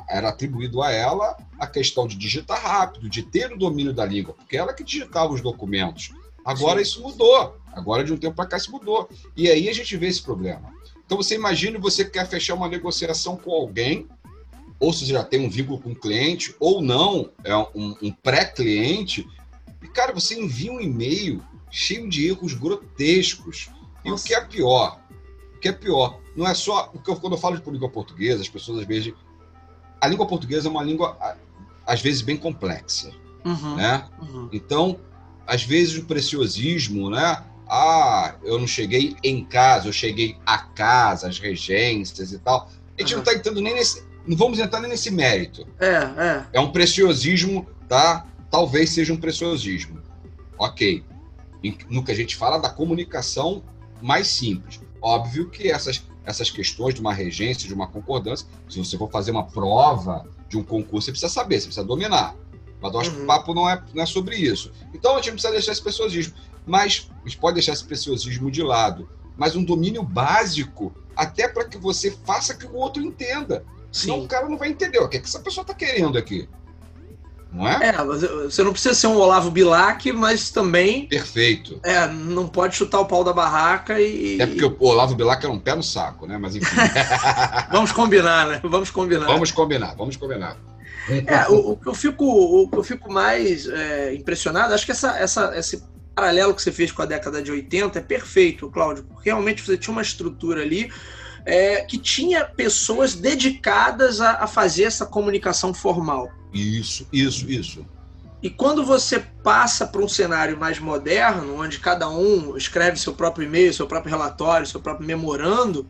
Era 0.07 0.29
atribuído 0.29 0.81
a 0.81 0.91
ela 0.91 1.37
a 1.59 1.65
questão 1.65 2.07
de 2.07 2.15
digitar 2.15 2.61
rápido, 2.61 3.09
de 3.09 3.23
ter 3.23 3.51
o 3.51 3.57
domínio 3.57 3.93
da 3.93 4.05
língua, 4.05 4.33
porque 4.33 4.55
ela 4.55 4.73
que 4.73 4.83
digitava 4.83 5.33
os 5.33 5.41
documentos. 5.41 6.11
Agora 6.45 6.77
Sim. 6.77 6.83
isso 6.83 7.01
mudou. 7.01 7.57
Agora, 7.71 8.03
de 8.03 8.13
um 8.13 8.17
tempo 8.17 8.35
para 8.35 8.45
cá, 8.45 8.57
isso 8.57 8.71
mudou. 8.71 9.09
E 9.35 9.49
aí 9.49 9.69
a 9.69 9.73
gente 9.73 9.95
vê 9.97 10.07
esse 10.07 10.21
problema. 10.21 10.73
Então, 11.05 11.17
você 11.17 11.35
imagina 11.35 11.79
você 11.79 12.05
quer 12.05 12.27
fechar 12.27 12.55
uma 12.55 12.67
negociação 12.67 13.35
com 13.35 13.51
alguém, 13.51 14.07
ou 14.79 14.93
se 14.93 15.05
você 15.05 15.13
já 15.13 15.23
tem 15.23 15.45
um 15.45 15.49
vínculo 15.49 15.79
com 15.79 15.91
o 15.91 15.95
cliente, 15.95 16.55
ou 16.59 16.81
não, 16.81 17.29
é 17.43 17.55
um, 17.55 17.95
um 18.01 18.11
pré-cliente, 18.11 19.27
e, 19.81 19.87
cara, 19.87 20.13
você 20.13 20.39
envia 20.39 20.71
um 20.71 20.79
e-mail 20.79 21.41
cheio 21.71 22.09
de 22.09 22.27
erros 22.27 22.53
grotescos. 22.53 23.69
E 24.03 24.09
Nossa. 24.09 24.23
o 24.23 24.27
que 24.27 24.33
é 24.33 24.41
pior? 24.41 24.99
O 25.55 25.59
que 25.59 25.67
é 25.67 25.71
pior? 25.71 26.19
Não 26.35 26.47
é 26.47 26.53
só. 26.53 26.83
Quando 27.03 27.33
eu 27.33 27.37
falo 27.37 27.59
de 27.59 27.69
língua 27.69 27.89
portuguesa, 27.89 28.41
as 28.41 28.49
pessoas 28.49 28.79
às 28.79 28.87
vezes. 28.87 29.13
A 29.99 30.07
língua 30.07 30.25
portuguesa 30.25 30.67
é 30.67 30.71
uma 30.71 30.83
língua, 30.83 31.17
às 31.85 32.01
vezes, 32.01 32.21
bem 32.21 32.37
complexa. 32.37 33.11
Uhum, 33.45 33.75
né? 33.75 34.05
Uhum. 34.21 34.49
Então, 34.51 34.99
às 35.45 35.63
vezes, 35.63 35.97
o 35.97 36.05
preciosismo, 36.05 37.09
né? 37.09 37.43
Ah, 37.67 38.35
eu 38.43 38.57
não 38.57 38.67
cheguei 38.67 39.15
em 39.23 39.45
casa, 39.45 39.87
eu 39.87 39.93
cheguei 39.93 40.37
a 40.45 40.57
casa, 40.57 41.27
as 41.27 41.39
regências 41.39 42.31
e 42.31 42.39
tal. 42.39 42.69
A 42.97 43.01
gente 43.01 43.13
uhum. 43.13 43.17
não 43.17 43.23
está 43.23 43.33
entrando 43.37 43.61
nem 43.61 43.75
nesse. 43.75 44.07
Não 44.25 44.35
vamos 44.35 44.59
entrar 44.59 44.79
nem 44.79 44.89
nesse 44.89 45.11
mérito. 45.11 45.67
É, 45.79 45.87
é. 45.87 46.45
É 46.53 46.59
um 46.59 46.71
preciosismo, 46.71 47.67
tá? 47.87 48.25
talvez 48.49 48.91
seja 48.91 49.13
um 49.13 49.17
preciosismo. 49.17 50.01
Ok. 50.57 51.03
No 51.89 52.03
que 52.03 52.11
a 52.11 52.15
gente 52.15 52.35
fala 52.35 52.57
da 52.57 52.69
comunicação 52.69 53.63
mais 54.01 54.27
simples. 54.27 54.79
Óbvio 55.01 55.49
que 55.49 55.69
essas, 55.69 56.03
essas 56.29 56.51
questões 56.51 56.93
de 56.93 57.01
uma 57.01 57.13
regência, 57.13 57.67
de 57.67 57.73
uma 57.73 57.87
concordância, 57.87 58.47
se 58.69 58.77
você 58.77 58.97
for 58.97 59.09
fazer 59.09 59.31
uma 59.31 59.45
prova 59.45 60.27
de 60.47 60.57
um 60.57 60.63
concurso, 60.63 61.05
você 61.05 61.11
precisa 61.11 61.31
saber, 61.31 61.59
você 61.59 61.67
precisa 61.67 61.85
dominar. 61.85 62.35
Mas 62.81 62.93
eu 62.93 62.99
acho 62.99 63.09
uhum. 63.09 63.15
que 63.15 63.21
o 63.21 63.23
uhum. 63.23 63.27
papo 63.27 63.53
não 63.53 63.69
é, 63.69 63.83
não 63.93 64.03
é 64.03 64.05
sobre 64.05 64.35
isso. 64.35 64.71
Então 64.93 65.13
a 65.13 65.21
gente 65.21 65.33
precisa 65.33 65.51
deixar 65.51 65.71
esse 65.71 65.81
preciosismo. 65.81 66.33
Mas 66.65 67.09
a 67.23 67.27
gente 67.27 67.37
pode 67.37 67.55
deixar 67.55 67.73
esse 67.73 67.83
preciosismo 67.83 68.51
de 68.51 68.61
lado. 68.61 69.09
Mas 69.35 69.55
um 69.55 69.63
domínio 69.63 70.03
básico, 70.03 70.93
até 71.15 71.47
para 71.47 71.65
que 71.65 71.77
você 71.77 72.11
faça 72.25 72.53
que 72.53 72.65
o 72.65 72.75
outro 72.75 73.01
entenda. 73.01 73.65
Sim. 73.91 74.01
Senão 74.01 74.23
o 74.23 74.27
cara 74.27 74.47
não 74.47 74.57
vai 74.57 74.69
entender 74.69 74.99
o 74.99 75.09
que, 75.09 75.17
é 75.17 75.19
que 75.19 75.27
essa 75.27 75.39
pessoa 75.39 75.63
está 75.63 75.73
querendo 75.73 76.17
aqui 76.17 76.47
não 77.51 77.67
é? 77.67 77.89
É, 77.89 78.03
você 78.43 78.63
não 78.63 78.71
precisa 78.71 78.93
ser 78.93 79.07
um 79.07 79.15
Olavo 79.15 79.49
Bilac, 79.49 80.11
mas 80.11 80.51
também. 80.51 81.07
Perfeito. 81.07 81.79
É, 81.83 82.07
não 82.07 82.47
pode 82.47 82.75
chutar 82.75 82.99
o 82.99 83.05
pau 83.05 83.23
da 83.23 83.33
barraca 83.33 83.99
e. 83.99 84.39
É 84.39 84.45
porque 84.45 84.65
o 84.65 84.75
Olavo 84.79 85.15
Bilac 85.15 85.43
é 85.43 85.49
um 85.49 85.59
pé 85.59 85.75
no 85.75 85.83
saco, 85.83 86.27
né? 86.27 86.37
Mas 86.37 86.55
enfim. 86.55 86.75
vamos 87.71 87.91
combinar, 87.91 88.47
né? 88.47 88.61
Vamos 88.63 88.91
combinar. 88.91 89.25
Vamos 89.25 89.51
combinar, 89.51 89.95
vamos 89.95 90.15
combinar. 90.15 90.57
É, 91.25 91.47
o, 91.49 91.71
o 91.71 91.77
que 91.77 91.87
eu 91.87 91.95
fico, 91.95 92.23
o 92.23 92.69
que 92.69 92.77
eu 92.77 92.83
fico 92.83 93.11
mais 93.11 93.67
é, 93.67 94.13
impressionado, 94.13 94.73
acho 94.75 94.85
que 94.85 94.91
essa, 94.91 95.17
essa, 95.17 95.57
esse 95.57 95.83
paralelo 96.13 96.53
que 96.53 96.61
você 96.61 96.71
fez 96.71 96.91
com 96.91 97.01
a 97.01 97.05
década 97.05 97.41
de 97.41 97.51
80 97.51 97.97
é 97.97 98.01
perfeito, 98.01 98.69
Cláudio, 98.69 99.05
porque 99.05 99.29
realmente 99.29 99.63
você 99.63 99.75
tinha 99.75 99.91
uma 99.91 100.03
estrutura 100.03 100.61
ali 100.61 100.91
é, 101.45 101.81
que 101.81 101.97
tinha 101.97 102.45
pessoas 102.45 103.15
dedicadas 103.15 104.21
a, 104.21 104.43
a 104.43 104.47
fazer 104.47 104.83
essa 104.83 105.05
comunicação 105.05 105.73
formal. 105.73 106.29
Isso, 106.53 107.07
isso, 107.11 107.49
isso. 107.49 107.85
E 108.41 108.49
quando 108.49 108.85
você 108.85 109.19
passa 109.43 109.85
para 109.85 110.01
um 110.01 110.07
cenário 110.07 110.57
mais 110.57 110.79
moderno, 110.79 111.61
onde 111.61 111.79
cada 111.79 112.09
um 112.09 112.55
escreve 112.55 112.97
seu 112.97 113.13
próprio 113.13 113.45
e-mail, 113.45 113.73
seu 113.73 113.85
próprio 113.85 114.09
relatório, 114.09 114.65
seu 114.65 114.79
próprio 114.79 115.05
memorando, 115.05 115.85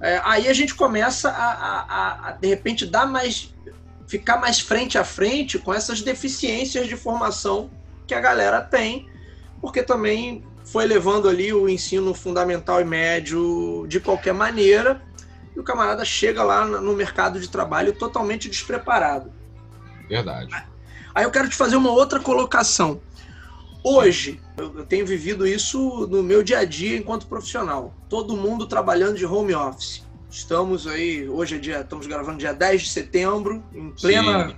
é, 0.00 0.20
aí 0.24 0.48
a 0.48 0.52
gente 0.52 0.74
começa 0.74 1.30
a, 1.30 1.52
a, 1.52 2.28
a, 2.28 2.32
de 2.32 2.48
repente, 2.48 2.84
dar 2.84 3.06
mais. 3.06 3.54
ficar 4.06 4.38
mais 4.38 4.60
frente 4.60 4.98
a 4.98 5.04
frente 5.04 5.58
com 5.58 5.72
essas 5.72 6.02
deficiências 6.02 6.88
de 6.88 6.96
formação 6.96 7.70
que 8.06 8.14
a 8.14 8.20
galera 8.20 8.60
tem, 8.60 9.08
porque 9.60 9.82
também 9.82 10.44
foi 10.64 10.86
levando 10.86 11.28
ali 11.28 11.52
o 11.52 11.68
ensino 11.68 12.12
fundamental 12.12 12.80
e 12.80 12.84
médio 12.84 13.86
de 13.88 14.00
qualquer 14.00 14.34
maneira, 14.34 15.00
e 15.54 15.60
o 15.60 15.62
camarada 15.62 16.04
chega 16.04 16.42
lá 16.42 16.66
no 16.66 16.94
mercado 16.94 17.40
de 17.40 17.48
trabalho 17.48 17.92
totalmente 17.92 18.48
despreparado. 18.48 19.32
Verdade. 20.08 20.54
Aí 21.14 21.24
eu 21.24 21.30
quero 21.30 21.48
te 21.48 21.56
fazer 21.56 21.76
uma 21.76 21.90
outra 21.90 22.20
colocação. 22.20 23.00
Hoje, 23.82 24.40
eu 24.56 24.84
tenho 24.84 25.06
vivido 25.06 25.46
isso 25.46 26.06
no 26.08 26.22
meu 26.22 26.42
dia 26.42 26.58
a 26.58 26.64
dia 26.64 26.98
enquanto 26.98 27.26
profissional. 27.26 27.94
Todo 28.08 28.36
mundo 28.36 28.66
trabalhando 28.66 29.16
de 29.16 29.24
home 29.24 29.54
office. 29.54 30.04
Estamos 30.30 30.86
aí, 30.86 31.28
hoje 31.28 31.54
é 31.54 31.58
dia, 31.58 31.80
estamos 31.80 32.06
gravando 32.06 32.38
dia 32.38 32.52
10 32.52 32.82
de 32.82 32.88
setembro, 32.90 33.64
em 33.72 33.90
plena 33.92 34.54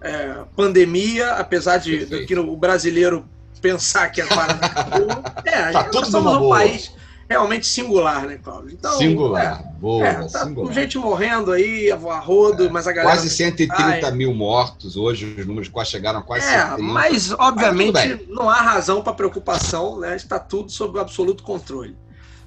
é, 0.00 0.44
pandemia, 0.56 1.32
apesar 1.34 1.78
de, 1.78 2.06
o 2.36 2.56
brasileiro 2.56 3.24
pensar 3.60 4.10
que 4.10 4.20
a 4.20 4.26
parada 4.26 4.66
acabou. 4.66 5.08
É, 5.44 5.72
tá 5.72 5.90
nós 5.92 6.08
somos 6.08 6.34
um 6.34 6.38
boa. 6.38 6.58
país 6.58 6.92
realmente 7.32 7.66
singular, 7.66 8.26
né, 8.26 8.38
Cláudio? 8.42 8.72
Então, 8.72 8.96
singular, 8.96 9.62
é, 9.62 9.80
boa, 9.80 10.06
é, 10.06 10.14
tá 10.28 10.44
singular. 10.44 10.68
Com 10.68 10.72
gente 10.72 10.98
morrendo 10.98 11.52
aí, 11.52 11.90
a 11.90 11.96
rodo, 12.18 12.66
é, 12.66 12.68
mas 12.68 12.86
a 12.86 12.92
galera... 12.92 13.16
Quase 13.16 13.28
130 13.28 14.10
mil 14.12 14.32
mortos 14.32 14.96
hoje, 14.96 15.34
os 15.38 15.46
números 15.46 15.68
quase 15.68 15.90
chegaram 15.90 16.20
a 16.20 16.22
quase 16.22 16.46
é, 16.46 16.60
130. 16.60 16.82
Mas, 16.82 17.32
obviamente, 17.32 17.92
mas 17.92 18.28
não 18.28 18.48
há 18.48 18.60
razão 18.60 19.02
para 19.02 19.12
preocupação, 19.12 19.98
né? 19.98 20.16
Está 20.16 20.38
tudo 20.38 20.70
sob 20.70 20.98
absoluto 20.98 21.42
controle. 21.42 21.96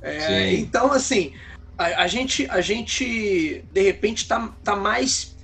É, 0.02 0.54
então, 0.54 0.92
assim, 0.94 1.34
A, 1.78 2.04
a, 2.04 2.08
gente, 2.08 2.48
a 2.50 2.62
gente, 2.62 3.66
de 3.72 3.82
repente, 3.82 4.28
tá, 4.28 4.54
tá 4.64 4.76
mais. 4.76 5.36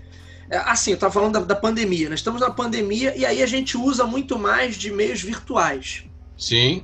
É, 0.50 0.58
assim, 0.58 0.92
eu 0.92 0.96
estava 0.96 1.14
falando 1.14 1.34
da, 1.34 1.40
da 1.40 1.56
pandemia. 1.56 2.04
Nós 2.04 2.10
né? 2.10 2.16
estamos 2.16 2.42
na 2.42 2.52
pandemia 2.52 3.16
e 3.18 3.26
aí 3.26 3.42
a 3.42 3.48
gente 3.48 3.78
usa 3.78 4.06
muito 4.06 4.38
mais 4.38 4.76
de 4.76 4.92
meios 4.92 5.22
virtuais. 5.22 6.04
Sim. 6.38 6.84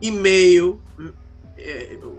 E-mail, 0.00 0.80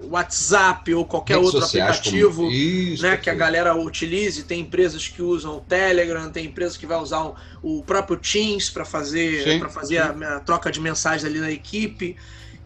WhatsApp 0.10 0.94
ou 0.94 1.06
qualquer 1.06 1.38
Redes 1.38 1.54
outro 1.54 1.68
aplicativo 1.68 2.44
como... 2.44 2.52
Isso, 2.52 3.04
né, 3.04 3.16
que 3.16 3.30
a 3.30 3.36
galera 3.36 3.76
utilize. 3.76 4.44
Tem 4.44 4.62
empresas 4.62 5.08
que 5.08 5.22
usam 5.22 5.58
o 5.58 5.62
Telegram, 5.62 6.30
tem 6.30 6.46
empresas 6.46 6.76
que 6.76 6.86
vai 6.86 6.98
usar 7.00 7.24
o, 7.24 7.36
o 7.62 7.84
próprio 7.84 8.18
Teams 8.18 8.70
para 8.70 8.84
fazer, 8.84 9.60
pra 9.60 9.70
fazer 9.70 10.00
a, 10.00 10.10
a, 10.36 10.40
troca 10.40 10.72
de 10.72 10.80
mensagens 10.82 11.24
ali 11.24 11.40
na 11.40 11.52
equipe. 11.52 12.18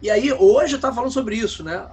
E 0.02 0.10
aí, 0.10 0.32
hoje 0.32 0.74
eu 0.74 0.76
estava 0.76 0.94
falando 0.94 1.12
sobre 1.12 1.36
isso, 1.36 1.62
né? 1.62 1.86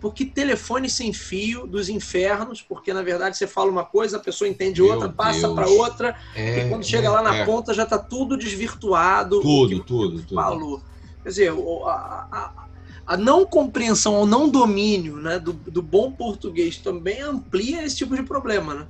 Porque 0.00 0.24
telefone 0.24 0.88
sem 0.88 1.12
fio 1.12 1.66
dos 1.66 1.88
infernos, 1.88 2.62
porque 2.62 2.92
na 2.92 3.02
verdade 3.02 3.36
você 3.36 3.46
fala 3.46 3.70
uma 3.70 3.84
coisa, 3.84 4.16
a 4.16 4.20
pessoa 4.20 4.48
entende 4.48 4.80
Meu 4.80 4.92
outra, 4.92 5.08
passa 5.08 5.52
para 5.52 5.66
outra, 5.66 6.16
é, 6.36 6.66
e 6.66 6.68
quando 6.68 6.84
chega 6.84 7.10
lá 7.10 7.20
na 7.20 7.38
é. 7.38 7.44
ponta 7.44 7.74
já 7.74 7.82
está 7.82 7.98
tudo 7.98 8.36
desvirtuado. 8.36 9.40
Tudo, 9.40 9.80
tudo, 9.80 10.22
tudo. 10.22 10.34
Falou. 10.34 10.82
Quer 11.22 11.28
dizer, 11.28 11.52
a, 11.52 12.28
a, 12.30 12.67
a 13.08 13.16
não 13.16 13.46
compreensão 13.46 14.14
ou 14.14 14.26
não 14.26 14.50
domínio 14.50 15.16
né, 15.16 15.38
do, 15.38 15.54
do 15.54 15.80
bom 15.80 16.12
português 16.12 16.76
também 16.76 17.22
amplia 17.22 17.82
esse 17.82 17.96
tipo 17.96 18.14
de 18.14 18.22
problema, 18.22 18.74
né? 18.74 18.86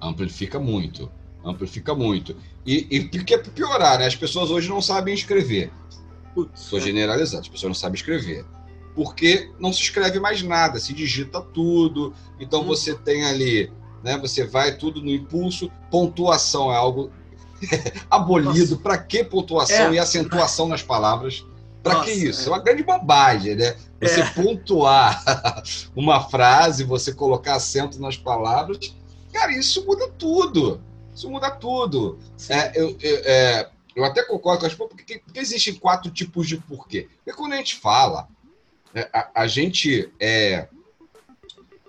Amplifica 0.00 0.60
muito. 0.60 1.10
Amplifica 1.44 1.92
muito. 1.92 2.36
E, 2.64 2.86
e 2.88 3.00
porque 3.08 3.34
é 3.34 3.38
piorar, 3.38 3.98
né? 3.98 4.06
As 4.06 4.14
pessoas 4.14 4.48
hoje 4.48 4.68
não 4.68 4.80
sabem 4.80 5.12
escrever. 5.12 5.72
Estou 6.54 6.78
é. 6.78 6.82
generalizando, 6.82 7.42
as 7.42 7.48
pessoas 7.48 7.70
não 7.70 7.74
sabem 7.74 7.96
escrever. 7.96 8.46
Porque 8.94 9.50
não 9.58 9.72
se 9.72 9.82
escreve 9.82 10.20
mais 10.20 10.40
nada, 10.44 10.78
se 10.78 10.92
digita 10.92 11.40
tudo. 11.40 12.14
Então 12.38 12.60
hum. 12.60 12.66
você 12.66 12.94
tem 12.94 13.24
ali, 13.24 13.72
né? 14.04 14.16
Você 14.18 14.46
vai 14.46 14.76
tudo 14.76 15.02
no 15.02 15.10
impulso. 15.10 15.68
Pontuação 15.90 16.72
é 16.72 16.76
algo 16.76 17.10
abolido. 18.08 18.78
Para 18.78 18.98
que 18.98 19.24
pontuação 19.24 19.88
é. 19.88 19.94
e 19.94 19.98
acentuação 19.98 20.68
nas 20.68 20.82
palavras? 20.82 21.44
Para 21.82 22.04
que 22.04 22.12
isso? 22.12 22.42
É. 22.42 22.46
é 22.46 22.48
uma 22.50 22.62
grande 22.62 22.82
bobagem, 22.82 23.56
né? 23.56 23.76
Você 24.00 24.20
é. 24.20 24.30
pontuar 24.30 25.22
uma 25.96 26.20
frase, 26.28 26.84
você 26.84 27.12
colocar 27.12 27.56
acento 27.56 28.00
nas 28.00 28.16
palavras, 28.16 28.94
cara, 29.32 29.52
isso 29.52 29.84
muda 29.84 30.08
tudo. 30.10 30.80
Isso 31.14 31.28
muda 31.28 31.50
tudo. 31.50 32.18
É, 32.48 32.80
eu, 32.80 32.96
eu, 33.00 33.22
é, 33.24 33.70
eu, 33.94 34.04
até 34.04 34.22
concordo 34.24 34.60
com 34.60 34.66
as 34.66 34.74
porque, 34.74 35.18
porque 35.18 35.40
existem 35.40 35.74
quatro 35.74 36.10
tipos 36.10 36.48
de 36.48 36.56
porquê. 36.56 37.08
Porque 37.24 37.38
quando 37.38 37.52
a 37.52 37.56
gente 37.56 37.76
fala, 37.76 38.28
é, 38.94 39.08
a, 39.12 39.42
a 39.42 39.46
gente 39.46 40.10
é, 40.18 40.68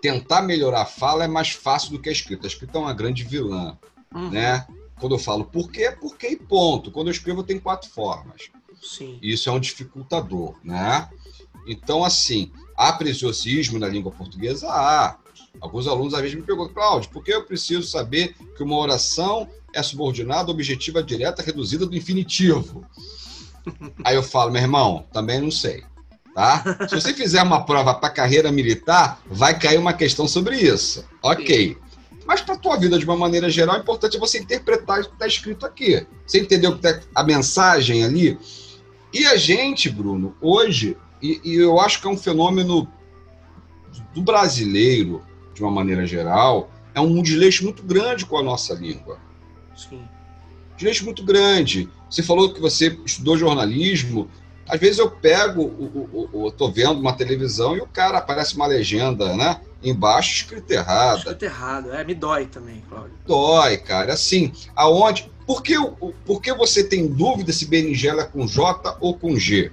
tentar 0.02 0.42
melhorar 0.42 0.82
a 0.82 0.86
fala 0.86 1.24
é 1.24 1.28
mais 1.28 1.52
fácil 1.52 1.92
do 1.92 2.00
que 2.00 2.10
a 2.10 2.12
escrita. 2.12 2.46
A 2.46 2.50
escrita 2.50 2.78
é 2.78 2.82
uma 2.82 2.94
grande 2.94 3.24
vilã, 3.24 3.78
uhum. 4.14 4.30
né? 4.30 4.68
Quando 5.00 5.16
eu 5.16 5.20
falo 5.20 5.46
porquê, 5.46 5.84
é 5.84 5.92
porquê 5.92 6.30
e 6.30 6.36
ponto. 6.36 6.92
Quando 6.92 7.08
eu 7.08 7.12
escrevo, 7.12 7.44
tem 7.44 7.60
quatro 7.60 7.90
formas. 7.90 8.50
Sim. 8.83 9.17
Isso 9.22 9.50
é 9.50 9.51
um 9.51 9.59
dificultador, 9.59 10.55
né? 10.63 11.09
Então, 11.65 12.03
assim, 12.03 12.51
há 12.77 12.91
preciosismo 12.93 13.79
na 13.79 13.87
língua 13.87 14.11
portuguesa? 14.11 14.67
Há. 14.67 15.17
Alguns 15.61 15.87
alunos 15.87 16.13
às 16.13 16.22
vezes 16.22 16.35
me 16.35 16.41
perguntam, 16.41 16.74
Cláudio, 16.74 17.09
por 17.09 17.24
que 17.24 17.31
eu 17.31 17.46
preciso 17.46 17.87
saber 17.87 18.35
que 18.57 18.63
uma 18.63 18.77
oração 18.77 19.48
é 19.74 19.81
subordinada, 19.81 20.51
objetiva, 20.51 21.01
direta, 21.01 21.41
reduzida 21.41 21.85
do 21.85 21.96
infinitivo? 21.96 22.85
Aí 24.03 24.15
eu 24.15 24.24
falo, 24.24 24.51
meu 24.51 24.61
irmão, 24.61 25.05
também 25.13 25.39
não 25.39 25.51
sei. 25.51 25.83
Tá? 26.35 26.87
Se 26.89 26.96
você 26.96 27.13
fizer 27.13 27.41
uma 27.43 27.63
prova 27.63 27.93
para 27.93 28.09
carreira 28.09 28.51
militar, 28.51 29.22
vai 29.27 29.57
cair 29.57 29.77
uma 29.77 29.93
questão 29.93 30.27
sobre 30.27 30.57
isso. 30.57 31.05
Ok. 31.22 31.77
Mas 32.25 32.41
para 32.41 32.55
a 32.55 32.57
tua 32.57 32.77
vida, 32.77 32.98
de 32.98 33.05
uma 33.05 33.15
maneira 33.15 33.50
geral, 33.50 33.75
é 33.75 33.79
importante 33.79 34.17
você 34.17 34.39
interpretar 34.39 35.01
o 35.01 35.05
que 35.05 35.13
está 35.13 35.27
escrito 35.27 35.65
aqui. 35.65 36.05
Você 36.25 36.39
entendeu 36.39 36.77
tá, 36.77 37.00
a 37.13 37.24
mensagem 37.24 38.03
ali? 38.03 38.37
E 39.14 39.28
a 39.28 39.38
gente, 39.38 39.90
Bruno, 39.90 40.36
hoje, 40.42 40.98
e, 41.22 41.40
e, 41.44 41.56
eu 41.56 41.80
acho 41.80 42.02
que 42.02 42.08
é 42.08 42.10
um 42.10 42.18
fenômeno 42.18 42.92
do 44.14 44.22
brasileiro, 44.22 45.24
de 45.54 45.62
uma 45.62 45.72
maneira 45.72 46.06
geral, 46.06 46.72
é 46.96 47.00
um 47.00 47.22
desleixo 47.22 47.64
muito 47.64 47.84
grande 47.84 48.26
com 48.26 48.38
a 48.38 48.44
nossa 48.44 48.74
língua. 48.74 49.20
Sim. 49.76 50.02
Desleixo 50.76 51.06
muito 51.06 51.24
grande. 51.24 51.88
Você 52.10 52.24
falou 52.24 52.54
que 52.54 52.60
você 52.60 52.98
estudou 53.06 53.38
jornalismo. 53.38 54.30
Às 54.68 54.80
vezes 54.80 54.98
eu 54.98 55.12
pego, 55.12 55.62
o, 55.64 56.30
o, 56.34 56.46
o, 56.46 56.52
tô 56.52 56.72
vendo 56.72 57.00
uma 57.00 57.14
televisão 57.14 57.76
e 57.76 57.82
o 57.82 57.88
cara 57.88 58.18
aparece 58.18 58.56
uma 58.56 58.66
legenda, 58.66 59.36
né? 59.36 59.62
Embaixo 59.84 60.34
escrito 60.34 60.72
errado. 60.72 61.20
Escrito 61.20 61.44
errado, 61.44 61.94
é, 61.94 62.04
me 62.04 62.16
dói 62.16 62.46
também, 62.46 62.82
Cláudio. 62.90 63.14
Dói, 63.28 63.78
cara. 63.78 64.14
Assim, 64.14 64.52
aonde. 64.76 65.32
Por 65.46 65.62
que, 65.62 65.75
por 66.25 66.42
que 66.42 66.53
você 66.53 66.84
tem 66.84 67.08
dúvida 67.08 67.51
se 67.51 67.66
berinjela 67.66 68.24
é 68.24 68.25
com 68.25 68.48
J 68.48 68.98
ou 69.00 69.14
com 69.18 69.38
G? 69.38 69.72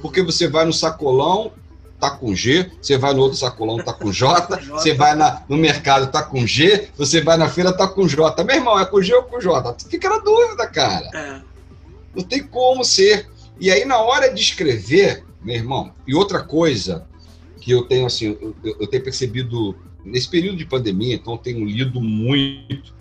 Porque 0.00 0.22
você 0.22 0.48
vai 0.48 0.64
no 0.64 0.72
sacolão, 0.72 1.52
tá 1.98 2.10
com 2.10 2.34
G, 2.34 2.70
você 2.80 2.96
vai 2.96 3.12
no 3.12 3.22
outro 3.22 3.36
sacolão, 3.36 3.78
tá 3.78 3.92
com 3.92 4.12
J, 4.12 4.64
você 4.70 4.94
vai 4.94 5.14
na, 5.14 5.42
no 5.48 5.56
mercado, 5.56 6.10
tá 6.10 6.22
com 6.22 6.46
G, 6.46 6.88
você 6.96 7.20
vai 7.20 7.36
na 7.36 7.48
feira, 7.48 7.72
tá 7.72 7.86
com 7.86 8.06
J. 8.06 8.44
Meu 8.44 8.56
irmão, 8.56 8.78
é 8.78 8.84
com 8.84 9.02
G 9.02 9.14
ou 9.14 9.24
com 9.24 9.40
J? 9.40 9.76
Fica 9.88 10.08
na 10.08 10.18
dúvida, 10.18 10.66
cara. 10.66 11.08
É. 11.12 11.40
Não 12.14 12.22
tem 12.22 12.42
como 12.42 12.84
ser. 12.84 13.28
E 13.60 13.70
aí, 13.70 13.84
na 13.84 13.98
hora 13.98 14.32
de 14.32 14.40
escrever, 14.40 15.24
meu 15.42 15.56
irmão, 15.56 15.92
e 16.06 16.14
outra 16.14 16.42
coisa 16.42 17.06
que 17.60 17.70
eu 17.70 17.82
tenho, 17.82 18.06
assim, 18.06 18.36
eu, 18.40 18.54
eu 18.80 18.86
tenho 18.86 19.02
percebido 19.02 19.76
nesse 20.04 20.28
período 20.28 20.56
de 20.56 20.64
pandemia, 20.64 21.14
então 21.14 21.34
eu 21.34 21.38
tenho 21.38 21.64
lido 21.66 22.00
muito, 22.00 22.94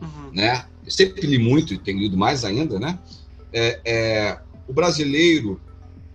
uhum. 0.00 0.30
né? 0.32 0.64
Eu 0.88 0.90
sempre 0.90 1.26
li 1.26 1.38
muito 1.38 1.74
e 1.74 1.78
tenho 1.78 1.98
lido 1.98 2.16
mais 2.16 2.46
ainda, 2.46 2.80
né? 2.80 2.98
É, 3.52 3.80
é 3.84 4.38
o 4.66 4.72
brasileiro, 4.72 5.60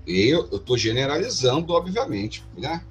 eu 0.05 0.49
estou 0.51 0.75
generalizando, 0.75 1.73
obviamente, 1.73 2.43
né? 2.57 2.81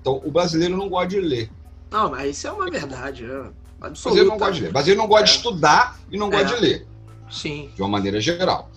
Então, 0.00 0.22
o 0.24 0.30
brasileiro 0.30 0.76
não 0.76 0.88
gosta 0.88 1.08
de 1.08 1.20
ler. 1.20 1.50
Não, 1.90 2.10
mas 2.10 2.36
isso 2.36 2.46
é 2.46 2.52
uma 2.52 2.70
verdade. 2.70 3.24
É 3.24 3.40
o 3.40 3.90
brasileiro 3.90 4.28
não 4.28 4.38
gosta 4.38 4.54
de 4.54 4.60
ler. 4.62 4.68
O 4.68 4.72
brasileiro 4.72 5.00
não 5.00 5.08
gosta 5.08 5.24
é. 5.24 5.26
de 5.26 5.36
estudar 5.36 6.00
e 6.12 6.16
não 6.16 6.30
gosta 6.30 6.46
é. 6.46 6.54
de 6.54 6.60
ler. 6.60 6.86
Sim. 7.28 7.70
De 7.74 7.82
uma 7.82 7.88
maneira 7.88 8.20
geral. 8.20 8.70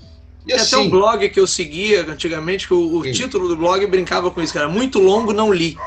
E 0.44 0.48
Tem 0.48 0.56
assim, 0.56 0.76
até 0.76 0.86
um 0.86 0.90
blog 0.90 1.30
que 1.30 1.40
eu 1.40 1.46
seguia 1.46 2.02
antigamente, 2.10 2.68
que 2.68 2.74
o, 2.74 2.98
o 2.98 3.12
título 3.12 3.48
do 3.48 3.56
blog 3.56 3.86
brincava 3.86 4.32
com 4.32 4.42
isso, 4.42 4.54
cara. 4.54 4.68
Muito 4.68 4.98
longo, 4.98 5.34
não 5.34 5.54
li. 5.54 5.78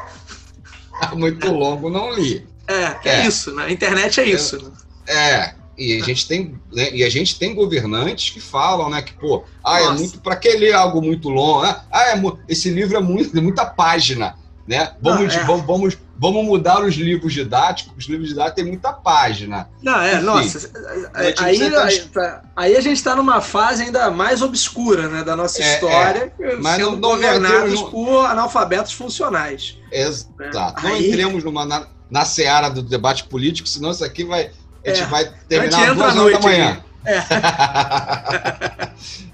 muito 1.15 1.51
longo, 1.51 1.91
não 1.91 2.13
li. 2.13 2.47
É, 2.69 3.09
é, 3.09 3.23
é 3.23 3.27
isso, 3.27 3.53
né? 3.53 3.65
A 3.65 3.73
internet 3.73 4.21
é 4.21 4.25
isso. 4.25 4.63
Né? 4.63 4.71
É, 5.09 5.55
e 5.79 6.01
a 6.03 6.05
gente 6.05 6.27
tem, 6.27 6.61
né, 6.73 6.91
e 6.93 7.05
a 7.05 7.09
gente 7.09 7.39
tem 7.39 7.55
governantes 7.55 8.31
que 8.31 8.41
falam, 8.41 8.91
né, 8.91 9.01
que 9.01 9.13
pô, 9.13 9.45
ah, 9.65 9.81
é 9.81 9.91
muito 9.91 10.19
para 10.19 10.35
que 10.35 10.51
ler 10.51 10.73
algo 10.73 11.01
muito 11.01 11.29
longo, 11.29 11.63
ah, 11.63 11.85
é, 11.93 12.21
esse 12.49 12.69
livro 12.69 12.97
é 12.97 13.01
muito, 13.01 13.41
muita 13.41 13.65
página, 13.65 14.35
né? 14.67 14.93
Vamos, 15.01 15.35
ah, 15.35 15.41
é. 15.41 15.45
vamos, 15.45 15.67
vamos, 15.67 15.99
vamos 16.19 16.45
mudar 16.45 16.85
os 16.85 16.95
livros 16.95 17.33
didáticos, 17.33 17.95
os 17.97 18.05
livros 18.07 18.29
didáticos 18.29 18.57
têm 18.57 18.67
muita 18.67 18.93
página. 18.93 19.71
Não, 19.83 19.99
é, 20.01 20.17
Enfim, 20.17 20.25
nossa, 20.25 20.71
aí, 21.15 21.35
aí, 21.39 22.01
tá, 22.09 22.43
aí, 22.55 22.77
a 22.77 22.81
gente 22.81 22.97
está 22.97 23.15
numa 23.15 23.41
fase 23.41 23.85
ainda 23.85 24.11
mais 24.11 24.43
obscura, 24.43 25.09
né, 25.09 25.23
da 25.23 25.37
nossa 25.37 25.63
é, 25.63 25.75
história, 25.75 26.33
é, 26.39 26.57
mas 26.57 26.77
sendo 26.77 26.97
não, 26.97 27.11
governados 27.11 27.81
não 27.81 27.91
por 27.91 28.27
analfabetos 28.27 28.93
funcionais. 28.93 29.79
Exato. 29.91 30.35
Né? 30.37 30.51
Não 30.83 30.95
aí... 30.95 31.09
entremos 31.09 31.45
numa, 31.45 31.65
na, 31.65 31.87
na 32.11 32.25
seara 32.25 32.69
do 32.69 32.83
debate 32.83 33.25
político, 33.25 33.69
senão 33.69 33.93
isso 33.93 34.05
aqui 34.05 34.25
vai 34.25 34.51
a 34.91 34.95
gente 34.95 35.05
é. 35.05 35.07
vai 35.07 35.31
terminar 35.49 35.91
às 35.91 35.97
duas 35.97 36.17
horas 36.17 36.33
da 36.33 36.41
manhã. 36.41 36.83
É. 37.05 37.23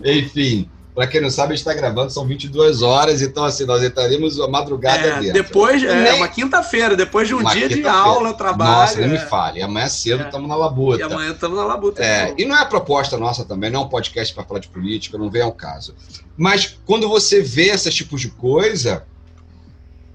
Enfim, 0.19 0.69
para 0.95 1.09
quem 1.09 1.21
não 1.21 1.29
sabe, 1.29 1.55
a 1.55 1.57
gente 1.57 1.67
está 1.67 1.75
gravando, 1.75 2.13
são 2.13 2.25
22 2.25 2.83
horas, 2.83 3.21
então 3.21 3.45
assim, 3.45 3.65
nós 3.65 3.83
entraremos 3.83 4.39
a 4.39 4.47
madrugada 4.47 5.05
é, 5.05 5.19
dentro. 5.19 5.33
Depois, 5.33 5.83
é 5.83 6.03
Nem... 6.03 6.13
uma 6.15 6.29
quinta-feira, 6.29 6.95
depois 6.95 7.27
de 7.27 7.35
um 7.35 7.43
dia 7.43 7.69
de 7.69 7.85
aula, 7.85 8.33
trabalho. 8.33 8.71
Nossa, 8.71 9.07
me 9.09 9.17
é. 9.17 9.19
fale. 9.19 9.59
E 9.59 9.63
amanhã 9.63 9.89
cedo 9.89 10.23
estamos 10.23 10.47
é. 10.47 10.49
na 10.49 10.57
labuta. 10.57 11.01
E 11.01 11.03
amanhã 11.03 11.33
estamos 11.33 11.59
na 11.59 11.65
labuta. 11.65 12.01
É, 12.01 12.33
e 12.39 12.45
não 12.45 12.55
é 12.55 12.61
a 12.61 12.67
proposta 12.67 13.19
nossa 13.19 13.45
também, 13.45 13.71
não 13.71 13.83
é 13.83 13.85
um 13.85 13.89
podcast 13.89 14.33
para 14.33 14.45
falar 14.45 14.61
de 14.61 14.69
política, 14.69 15.19
não 15.19 15.29
vem 15.29 15.43
ao 15.43 15.53
caso. 15.53 15.97
Mas 16.37 16.79
quando 16.87 17.09
você 17.09 17.43
vê 17.43 17.71
esses 17.71 17.93
tipos 17.93 18.21
de 18.21 18.29
coisa, 18.29 19.05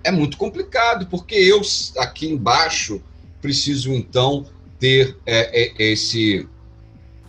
é 0.01 0.11
muito 0.11 0.37
complicado, 0.37 1.07
porque 1.07 1.35
eu 1.35 1.61
aqui 1.97 2.29
embaixo 2.29 3.01
preciso 3.41 3.91
então 3.91 4.45
ter 4.79 5.17
é, 5.25 5.61
é, 5.61 5.91
esse, 5.91 6.47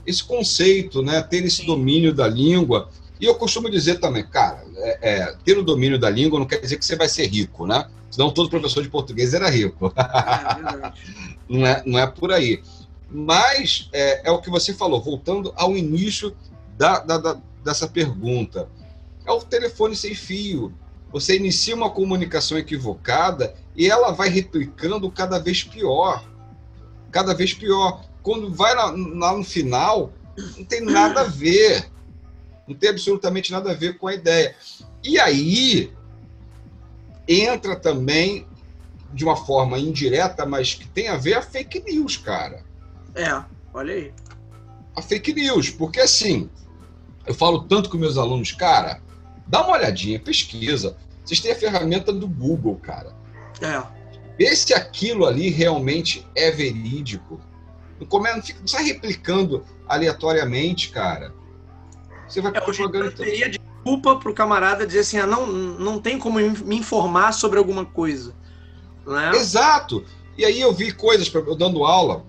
esse 0.06 0.24
conceito, 0.24 1.02
né? 1.02 1.20
ter 1.20 1.44
esse 1.44 1.66
domínio 1.66 2.14
da 2.14 2.28
língua. 2.28 2.88
E 3.20 3.26
eu 3.26 3.34
costumo 3.34 3.68
dizer 3.68 3.98
também, 3.98 4.24
cara, 4.24 4.64
é, 4.76 4.98
é, 5.02 5.36
ter 5.44 5.58
o 5.58 5.62
domínio 5.62 5.98
da 5.98 6.08
língua 6.08 6.38
não 6.38 6.46
quer 6.46 6.60
dizer 6.60 6.78
que 6.78 6.84
você 6.84 6.96
vai 6.96 7.08
ser 7.08 7.26
rico, 7.26 7.66
né? 7.66 7.86
Senão 8.10 8.30
todo 8.30 8.48
professor 8.48 8.82
de 8.82 8.88
português 8.88 9.34
era 9.34 9.50
rico. 9.50 9.92
É, 9.96 10.92
não, 11.48 11.66
é, 11.66 11.82
não 11.84 11.98
é 11.98 12.06
por 12.06 12.32
aí. 12.32 12.62
Mas 13.10 13.88
é, 13.92 14.28
é, 14.28 14.30
o 14.30 14.40
que 14.40 14.50
você 14.50 14.72
falou, 14.72 15.02
voltando 15.02 15.52
ao 15.56 15.76
início 15.76 16.34
da, 16.78 17.00
da, 17.00 17.18
da, 17.18 17.40
dessa 17.64 17.88
pergunta. 17.88 18.68
É 19.26 19.32
o 19.32 19.40
telefone 19.40 19.94
sem 19.94 20.14
fio. 20.14 20.72
você 21.12 21.36
inicia 21.36 21.74
uma 21.74 21.90
comunicação 21.90 22.56
equivocada 22.56 23.54
e 23.76 23.88
ela 23.88 24.12
vai 24.12 24.28
replicando 24.28 25.10
cada 25.10 25.38
vez 25.38 25.62
pior. 25.62 26.24
Cada 27.10 27.34
vez 27.34 27.54
pior. 27.54 28.04
Quando 28.22 28.52
vai 28.52 28.74
lá, 28.74 28.86
lá 28.94 29.36
no 29.36 29.44
final, 29.44 30.12
não 30.56 30.64
tem 30.64 30.80
nada 30.80 31.22
a 31.22 31.24
ver. 31.24 31.90
Não 32.68 32.74
tem 32.74 32.90
absolutamente 32.90 33.50
nada 33.50 33.70
a 33.72 33.74
ver 33.74 33.98
com 33.98 34.06
a 34.06 34.14
ideia. 34.14 34.54
E 35.02 35.18
aí 35.18 35.92
entra 37.26 37.76
também, 37.76 38.46
de 39.12 39.24
uma 39.24 39.36
forma 39.36 39.78
indireta, 39.78 40.44
mas 40.44 40.74
que 40.74 40.86
tem 40.88 41.08
a 41.08 41.16
ver 41.16 41.34
a 41.34 41.42
fake 41.42 41.80
news, 41.80 42.16
cara. 42.16 42.64
É, 43.14 43.42
olha 43.72 43.94
aí. 43.94 44.12
A 44.94 45.02
fake 45.02 45.32
news, 45.32 45.70
porque 45.70 46.00
assim, 46.00 46.50
eu 47.26 47.34
falo 47.34 47.62
tanto 47.62 47.88
com 47.88 47.96
meus 47.96 48.18
alunos, 48.18 48.52
cara, 48.52 49.00
dá 49.46 49.62
uma 49.64 49.76
olhadinha, 49.76 50.18
pesquisa. 50.18 50.96
Vocês 51.24 51.40
têm 51.40 51.52
a 51.52 51.56
ferramenta 51.56 52.12
do 52.12 52.26
Google, 52.26 52.76
cara. 52.76 53.14
É. 53.60 53.99
Vê 54.40 54.56
se 54.56 54.72
aquilo 54.72 55.26
ali 55.26 55.50
realmente 55.50 56.26
é 56.34 56.50
verídico. 56.50 57.38
Não, 58.00 58.06
come, 58.06 58.32
não, 58.32 58.40
fica, 58.40 58.58
não 58.58 58.66
sai 58.66 58.84
replicando 58.84 59.62
aleatoriamente, 59.86 60.88
cara. 60.88 61.34
Você 62.26 62.40
vai 62.40 62.50
é, 62.56 62.72
jogando. 62.72 63.14
Teria 63.14 63.50
desculpa 63.50 64.16
pro 64.16 64.32
camarada 64.32 64.86
dizer 64.86 65.00
assim: 65.00 65.18
ah, 65.18 65.26
não, 65.26 65.46
não 65.46 66.00
tem 66.00 66.18
como 66.18 66.38
me 66.38 66.76
informar 66.76 67.32
sobre 67.32 67.58
alguma 67.58 67.84
coisa. 67.84 68.34
Né? 69.06 69.32
Exato. 69.34 70.06
E 70.38 70.44
aí 70.46 70.58
eu 70.58 70.72
vi 70.72 70.90
coisas 70.90 71.28
pra, 71.28 71.42
eu 71.42 71.54
dando 71.54 71.84
aula. 71.84 72.24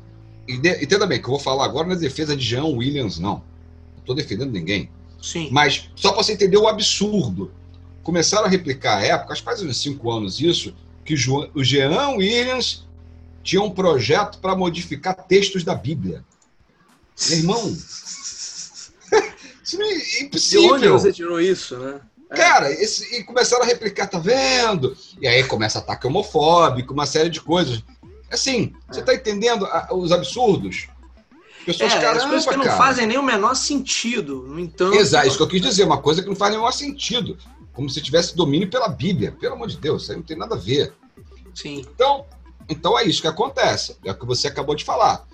E 0.46 0.58
de, 0.58 0.84
entenda 0.84 1.08
bem, 1.08 1.18
que 1.18 1.28
eu 1.28 1.32
vou 1.32 1.40
falar 1.40 1.64
agora 1.64 1.88
na 1.88 1.96
defesa 1.96 2.36
de 2.36 2.44
Jean 2.44 2.66
Williams, 2.66 3.20
não. 3.20 3.36
Não 3.36 4.00
estou 4.00 4.14
defendendo 4.14 4.52
ninguém. 4.52 4.92
Sim. 5.22 5.48
Mas 5.50 5.90
só 5.96 6.12
para 6.12 6.22
você 6.22 6.34
entender 6.34 6.58
o 6.58 6.68
absurdo. 6.68 7.54
Começaram 8.04 8.48
a 8.48 8.50
replicar 8.50 8.98
a 8.98 9.06
época, 9.06 9.32
acho 9.32 9.42
que 9.44 9.46
faz 9.46 9.62
uns 9.62 9.78
cinco 9.78 10.12
anos 10.12 10.42
isso, 10.42 10.76
que 11.12 11.50
o 11.54 11.64
Jean 11.64 12.10
Williams 12.16 12.88
tinha 13.44 13.62
um 13.62 13.72
projeto 13.72 14.40
para 14.40 14.56
modificar 14.56 15.16
textos 15.16 15.64
da 15.64 15.76
Bíblia. 15.76 16.24
Meu 17.30 17.38
irmão, 17.38 17.68
isso 19.64 19.82
é 19.82 20.22
impossível. 20.22 20.62
De 20.62 20.74
onde 20.74 20.88
você 20.88 21.12
tirou 21.12 21.42
isso, 21.42 21.78
né? 21.78 22.00
É. 22.30 22.36
Cara, 22.36 22.72
esse, 22.72 23.14
e 23.16 23.24
começaram 23.24 23.64
a 23.64 23.66
replicar, 23.66 24.08
tá 24.08 24.18
vendo? 24.20 24.96
E 25.20 25.28
aí 25.28 25.44
começa 25.44 25.80
ataque 25.80 26.08
homofóbico, 26.08 26.94
uma 26.94 27.06
série 27.06 27.30
de 27.30 27.42
coisas. 27.42 27.84
Assim, 28.32 28.74
é. 28.90 28.94
você 28.94 29.02
tá 29.02 29.14
entendendo 29.14 29.68
os 29.92 30.14
absurdos? 30.14 30.88
Pessoas, 31.66 31.94
é, 31.94 32.00
caramba, 32.00 32.18
as 32.18 32.26
coisas 32.26 32.46
que 32.48 32.56
não 32.56 32.64
cara. 32.64 32.78
fazem 32.78 33.06
nem 33.06 33.18
o 33.18 33.24
menor 33.24 33.54
sentido, 33.56 34.46
no 34.48 34.60
entanto. 34.60 34.96
Exato, 34.96 35.28
isso 35.28 35.38
que 35.38 35.44
eu 35.44 35.48
quis 35.48 35.62
dizer, 35.62 35.84
uma 35.84 36.02
coisa 36.02 36.24
que 36.24 36.30
não 36.30 36.36
faz 36.36 36.56
nenhum 36.56 36.72
sentido. 36.72 37.38
Como 37.74 37.90
se 37.90 38.02
tivesse 38.02 38.36
domínio 38.36 38.70
pela 38.70 38.88
Bíblia. 38.88 39.34
Pelo 39.34 39.56
amor 39.56 39.68
de 39.68 39.78
Deus, 39.78 40.04
isso 40.04 40.12
aí 40.12 40.18
não 40.18 40.24
tem 40.24 40.38
nada 40.38 40.56
a 40.56 40.58
ver. 40.58 40.94
Sim. 41.54 41.80
Então, 41.80 42.26
então 42.70 42.98
é 42.98 43.04
isso 43.04 43.22
que 43.22 43.28
acontece. 43.28 43.98
É 44.04 44.12
o 44.12 44.16
que 44.16 44.26
você 44.26 44.48
acabou 44.48 44.76
de 44.76 44.84
falar. 44.84 45.28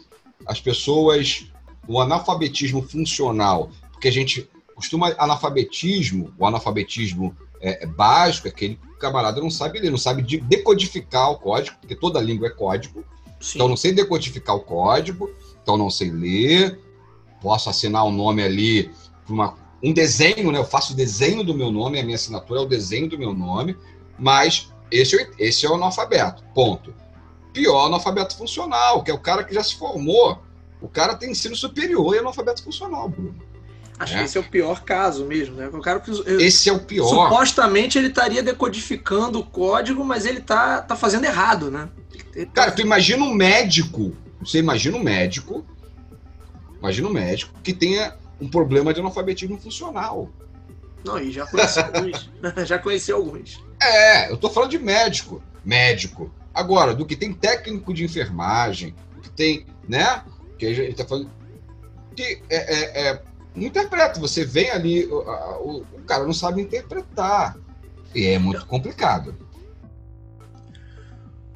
As 0.46 0.60
pessoas, 0.60 1.48
o 1.88 2.00
analfabetismo 2.00 2.82
funcional, 2.82 3.70
porque 3.92 4.08
a 4.08 4.12
gente 4.12 4.50
costuma 4.76 5.14
analfabetismo, 5.18 6.34
o 6.38 6.46
analfabetismo 6.46 7.36
é, 7.60 7.84
é 7.84 7.88
básico, 7.88 8.48
é 8.48 8.52
aquele 8.52 8.80
camarada 9.00 9.42
não 9.42 9.50
sabe 9.50 9.80
ler, 9.80 9.92
não 9.92 9.98
sabe 9.98 10.22
decodificar 10.42 11.32
o 11.32 11.38
código, 11.38 11.78
porque 11.80 11.96
toda 11.96 12.20
língua 12.20 12.48
é 12.48 12.52
código. 12.52 13.04
Sim. 13.40 13.54
Então 13.56 13.68
não 13.68 13.78
sei 13.78 13.92
decodificar 13.92 14.56
o 14.56 14.62
código, 14.62 15.30
então 15.62 15.78
não 15.78 15.90
sei 15.90 16.12
ler. 16.12 16.80
Posso 17.42 17.70
assinar 17.70 18.04
o 18.04 18.10
um 18.10 18.12
nome 18.12 18.42
ali 18.44 18.92
uma, 19.30 19.56
um 19.84 19.94
desenho, 19.94 20.52
né? 20.52 20.58
Eu 20.58 20.66
faço 20.66 20.94
o 20.94 20.96
desenho 20.96 21.44
do 21.44 21.54
meu 21.54 21.72
nome, 21.72 22.00
a 22.00 22.04
minha 22.04 22.16
assinatura 22.16 22.62
é 22.62 22.64
o 22.64 22.68
desenho 22.68 23.08
do 23.08 23.18
meu 23.18 23.34
nome, 23.34 23.78
mas 24.18 24.72
esse, 24.92 25.30
esse 25.38 25.66
é 25.66 25.70
o 25.70 25.76
analfabeto. 25.76 26.44
Ponto. 26.54 26.94
Pior 27.54 27.88
analfabeto 27.88 28.38
funcional, 28.38 29.04
que 29.04 29.12
é 29.12 29.14
o 29.14 29.20
cara 29.20 29.44
que 29.44 29.54
já 29.54 29.64
se 29.64 29.76
formou. 29.76 30.42
O 30.82 30.88
cara 30.88 31.16
tem 31.16 31.32
ensino 31.32 31.56
superior 31.56 32.14
e 32.14 32.18
é 32.18 32.22
analfabeto 32.22 32.64
funcional, 32.64 33.10
Bruno. 33.10 33.36
Acho 34.00 34.14
é. 34.14 34.18
que 34.20 34.24
esse 34.26 34.38
é 34.38 34.42
o 34.42 34.44
pior 34.44 34.84
caso 34.84 35.26
mesmo, 35.26 35.56
né? 35.56 35.68
O 35.70 35.82
cara 35.82 36.00
que, 36.00 36.12
esse 36.40 36.70
é 36.70 36.74
o 36.74 36.80
pior. 36.80 37.08
Supostamente 37.08 37.98
ele 37.98 38.10
estaria 38.10 38.44
decodificando 38.44 39.40
o 39.40 39.44
código, 39.44 40.04
mas 40.04 40.26
ele 40.26 40.40
tá, 40.40 40.82
tá 40.82 40.96
fazendo 40.96 41.26
errado, 41.26 41.72
né? 41.72 41.90
Tá... 42.34 42.46
Cara, 42.54 42.72
tu 42.72 42.82
imagina 42.82 43.24
um 43.24 43.34
médico, 43.34 44.16
você 44.40 44.60
imagina 44.60 44.98
um 44.98 45.04
médico, 45.04 45.66
imagina 46.78 47.08
um 47.08 47.12
médico 47.12 47.60
que 47.64 47.74
tenha 47.74 48.16
um 48.40 48.48
problema 48.48 48.94
de 48.94 49.00
analfabetismo 49.00 49.58
funcional. 49.58 50.30
Não, 51.04 51.20
e 51.20 51.32
já 51.32 51.48
conheci 51.48 51.80
alguns. 51.80 52.30
já 52.68 52.80
conheci 52.80 53.12
alguns. 53.12 53.67
É, 53.82 54.32
eu 54.32 54.38
tô 54.38 54.50
falando 54.50 54.72
de 54.72 54.80
médico. 54.80 55.42
Médico. 55.64 56.32
Agora, 56.54 56.94
do 56.94 57.06
que 57.06 57.16
tem 57.16 57.34
técnico 57.34 57.94
de 57.94 58.04
enfermagem, 58.04 58.96
que 59.22 59.30
tem, 59.30 59.66
né? 59.88 60.24
Que 60.58 60.68
a 60.68 60.74
gente 60.74 60.96
tá 60.96 61.06
falando. 61.06 61.30
Que 62.16 62.42
é, 62.50 62.56
é, 62.58 63.08
é 63.08 63.22
não 63.56 63.64
interpreta. 63.64 64.20
Você 64.20 64.46
vem 64.46 64.70
ali, 64.72 65.06
o, 65.06 65.20
o, 65.20 65.86
o 65.94 66.02
cara 66.04 66.24
não 66.24 66.34
sabe 66.34 66.62
interpretar. 66.62 67.56
E 68.14 68.26
é 68.26 68.40
muito 68.40 68.66
complicado. 68.66 69.36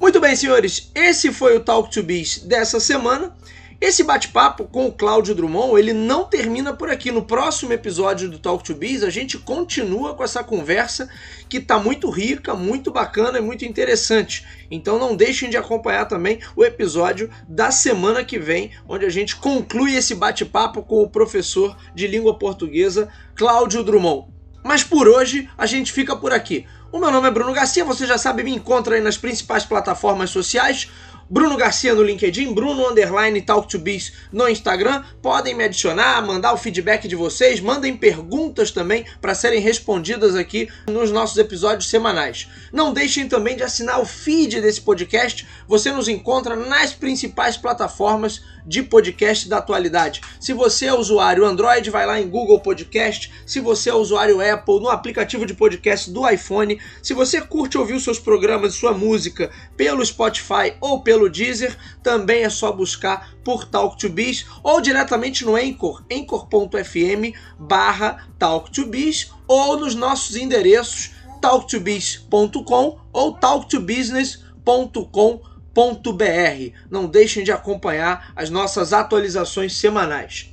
Muito 0.00 0.20
bem, 0.20 0.34
senhores. 0.34 0.90
Esse 0.94 1.32
foi 1.32 1.56
o 1.56 1.60
Talk 1.60 1.90
to 1.90 2.02
Biz 2.02 2.38
dessa 2.38 2.80
semana. 2.80 3.36
Esse 3.82 4.04
bate-papo 4.04 4.64
com 4.66 4.86
o 4.86 4.92
Cláudio 4.92 5.34
Drummond, 5.34 5.76
ele 5.76 5.92
não 5.92 6.22
termina 6.22 6.72
por 6.72 6.88
aqui. 6.88 7.10
No 7.10 7.24
próximo 7.24 7.72
episódio 7.72 8.30
do 8.30 8.38
Talk 8.38 8.62
to 8.62 8.76
Biz, 8.76 9.02
a 9.02 9.10
gente 9.10 9.36
continua 9.36 10.14
com 10.14 10.22
essa 10.22 10.44
conversa 10.44 11.10
que 11.48 11.56
está 11.56 11.80
muito 11.80 12.08
rica, 12.08 12.54
muito 12.54 12.92
bacana 12.92 13.38
e 13.38 13.40
muito 13.40 13.64
interessante. 13.64 14.46
Então 14.70 15.00
não 15.00 15.16
deixem 15.16 15.50
de 15.50 15.56
acompanhar 15.56 16.04
também 16.04 16.38
o 16.54 16.64
episódio 16.64 17.28
da 17.48 17.72
semana 17.72 18.24
que 18.24 18.38
vem, 18.38 18.70
onde 18.86 19.04
a 19.04 19.10
gente 19.10 19.34
conclui 19.34 19.96
esse 19.96 20.14
bate-papo 20.14 20.84
com 20.84 21.02
o 21.02 21.10
professor 21.10 21.76
de 21.92 22.06
língua 22.06 22.38
portuguesa 22.38 23.08
Cláudio 23.34 23.82
Drummond. 23.82 24.28
Mas 24.62 24.84
por 24.84 25.08
hoje 25.08 25.50
a 25.58 25.66
gente 25.66 25.90
fica 25.90 26.14
por 26.14 26.32
aqui. 26.32 26.66
O 26.92 27.00
meu 27.00 27.10
nome 27.10 27.26
é 27.26 27.32
Bruno 27.32 27.52
Garcia, 27.52 27.84
você 27.84 28.06
já 28.06 28.16
sabe, 28.16 28.44
me 28.44 28.54
encontra 28.54 28.94
aí 28.94 29.00
nas 29.00 29.16
principais 29.16 29.64
plataformas 29.64 30.30
sociais. 30.30 30.88
Bruno 31.28 31.56
Garcia 31.56 31.94
no 31.94 32.02
LinkedIn, 32.02 32.52
Bruno 32.52 32.88
Underline 32.88 33.40
Talk 33.42 33.68
to 33.68 33.78
Biz 33.78 34.12
no 34.32 34.48
Instagram. 34.48 35.02
Podem 35.20 35.54
me 35.54 35.64
adicionar, 35.64 36.20
mandar 36.22 36.52
o 36.52 36.56
feedback 36.56 37.08
de 37.08 37.16
vocês, 37.16 37.60
mandem 37.60 37.96
perguntas 37.96 38.70
também 38.70 39.04
para 39.20 39.34
serem 39.34 39.60
respondidas 39.60 40.34
aqui 40.34 40.68
nos 40.86 41.10
nossos 41.10 41.38
episódios 41.38 41.88
semanais. 41.88 42.48
Não 42.72 42.92
deixem 42.92 43.28
também 43.28 43.56
de 43.56 43.62
assinar 43.62 44.00
o 44.00 44.06
feed 44.06 44.60
desse 44.60 44.80
podcast. 44.80 45.46
Você 45.66 45.92
nos 45.92 46.08
encontra 46.08 46.56
nas 46.56 46.92
principais 46.92 47.56
plataformas 47.56 48.42
de 48.66 48.82
podcast 48.82 49.48
da 49.48 49.58
atualidade. 49.58 50.20
Se 50.40 50.52
você 50.52 50.86
é 50.86 50.94
usuário 50.94 51.44
Android, 51.44 51.90
vai 51.90 52.06
lá 52.06 52.20
em 52.20 52.28
Google 52.28 52.60
Podcast. 52.60 53.32
Se 53.44 53.60
você 53.60 53.90
é 53.90 53.94
usuário 53.94 54.40
Apple, 54.40 54.80
no 54.80 54.88
aplicativo 54.88 55.44
de 55.44 55.54
podcast 55.54 56.10
do 56.10 56.28
iPhone. 56.28 56.80
Se 57.02 57.14
você 57.14 57.40
curte 57.40 57.76
ouvir 57.76 57.94
os 57.94 58.04
seus 58.04 58.18
programas 58.18 58.74
e 58.74 58.76
sua 58.78 58.92
música 58.92 59.50
pelo 59.76 60.04
Spotify 60.04 60.74
ou 60.80 61.02
pelo 61.02 61.11
Deezer, 61.30 61.76
também 62.02 62.42
é 62.42 62.50
só 62.50 62.72
buscar 62.72 63.34
por 63.44 63.66
Talk 63.66 63.98
to 63.98 64.08
Biz 64.08 64.46
ou 64.62 64.80
diretamente 64.80 65.44
no 65.44 65.56
Anchor, 65.56 66.02
anchor.fm 66.10 67.36
barra 67.58 68.26
Talk 68.38 68.84
Biz 68.84 69.30
ou 69.46 69.78
nos 69.78 69.94
nossos 69.94 70.36
endereços 70.36 71.10
talktobiz.com 71.40 72.98
ou 73.12 73.34
talktobusiness.com.br 73.34 75.52
br 75.74 76.72
Não 76.90 77.06
deixem 77.06 77.42
de 77.42 77.50
acompanhar 77.50 78.32
as 78.36 78.50
nossas 78.50 78.92
atualizações 78.92 79.76
semanais. 79.76 80.50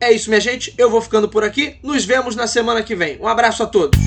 É 0.00 0.12
isso, 0.12 0.28
minha 0.28 0.40
gente. 0.40 0.72
Eu 0.78 0.90
vou 0.90 1.00
ficando 1.00 1.28
por 1.28 1.42
aqui. 1.42 1.78
Nos 1.82 2.04
vemos 2.04 2.36
na 2.36 2.46
semana 2.46 2.82
que 2.82 2.94
vem. 2.94 3.18
Um 3.20 3.26
abraço 3.26 3.62
a 3.62 3.66
todos. 3.66 3.98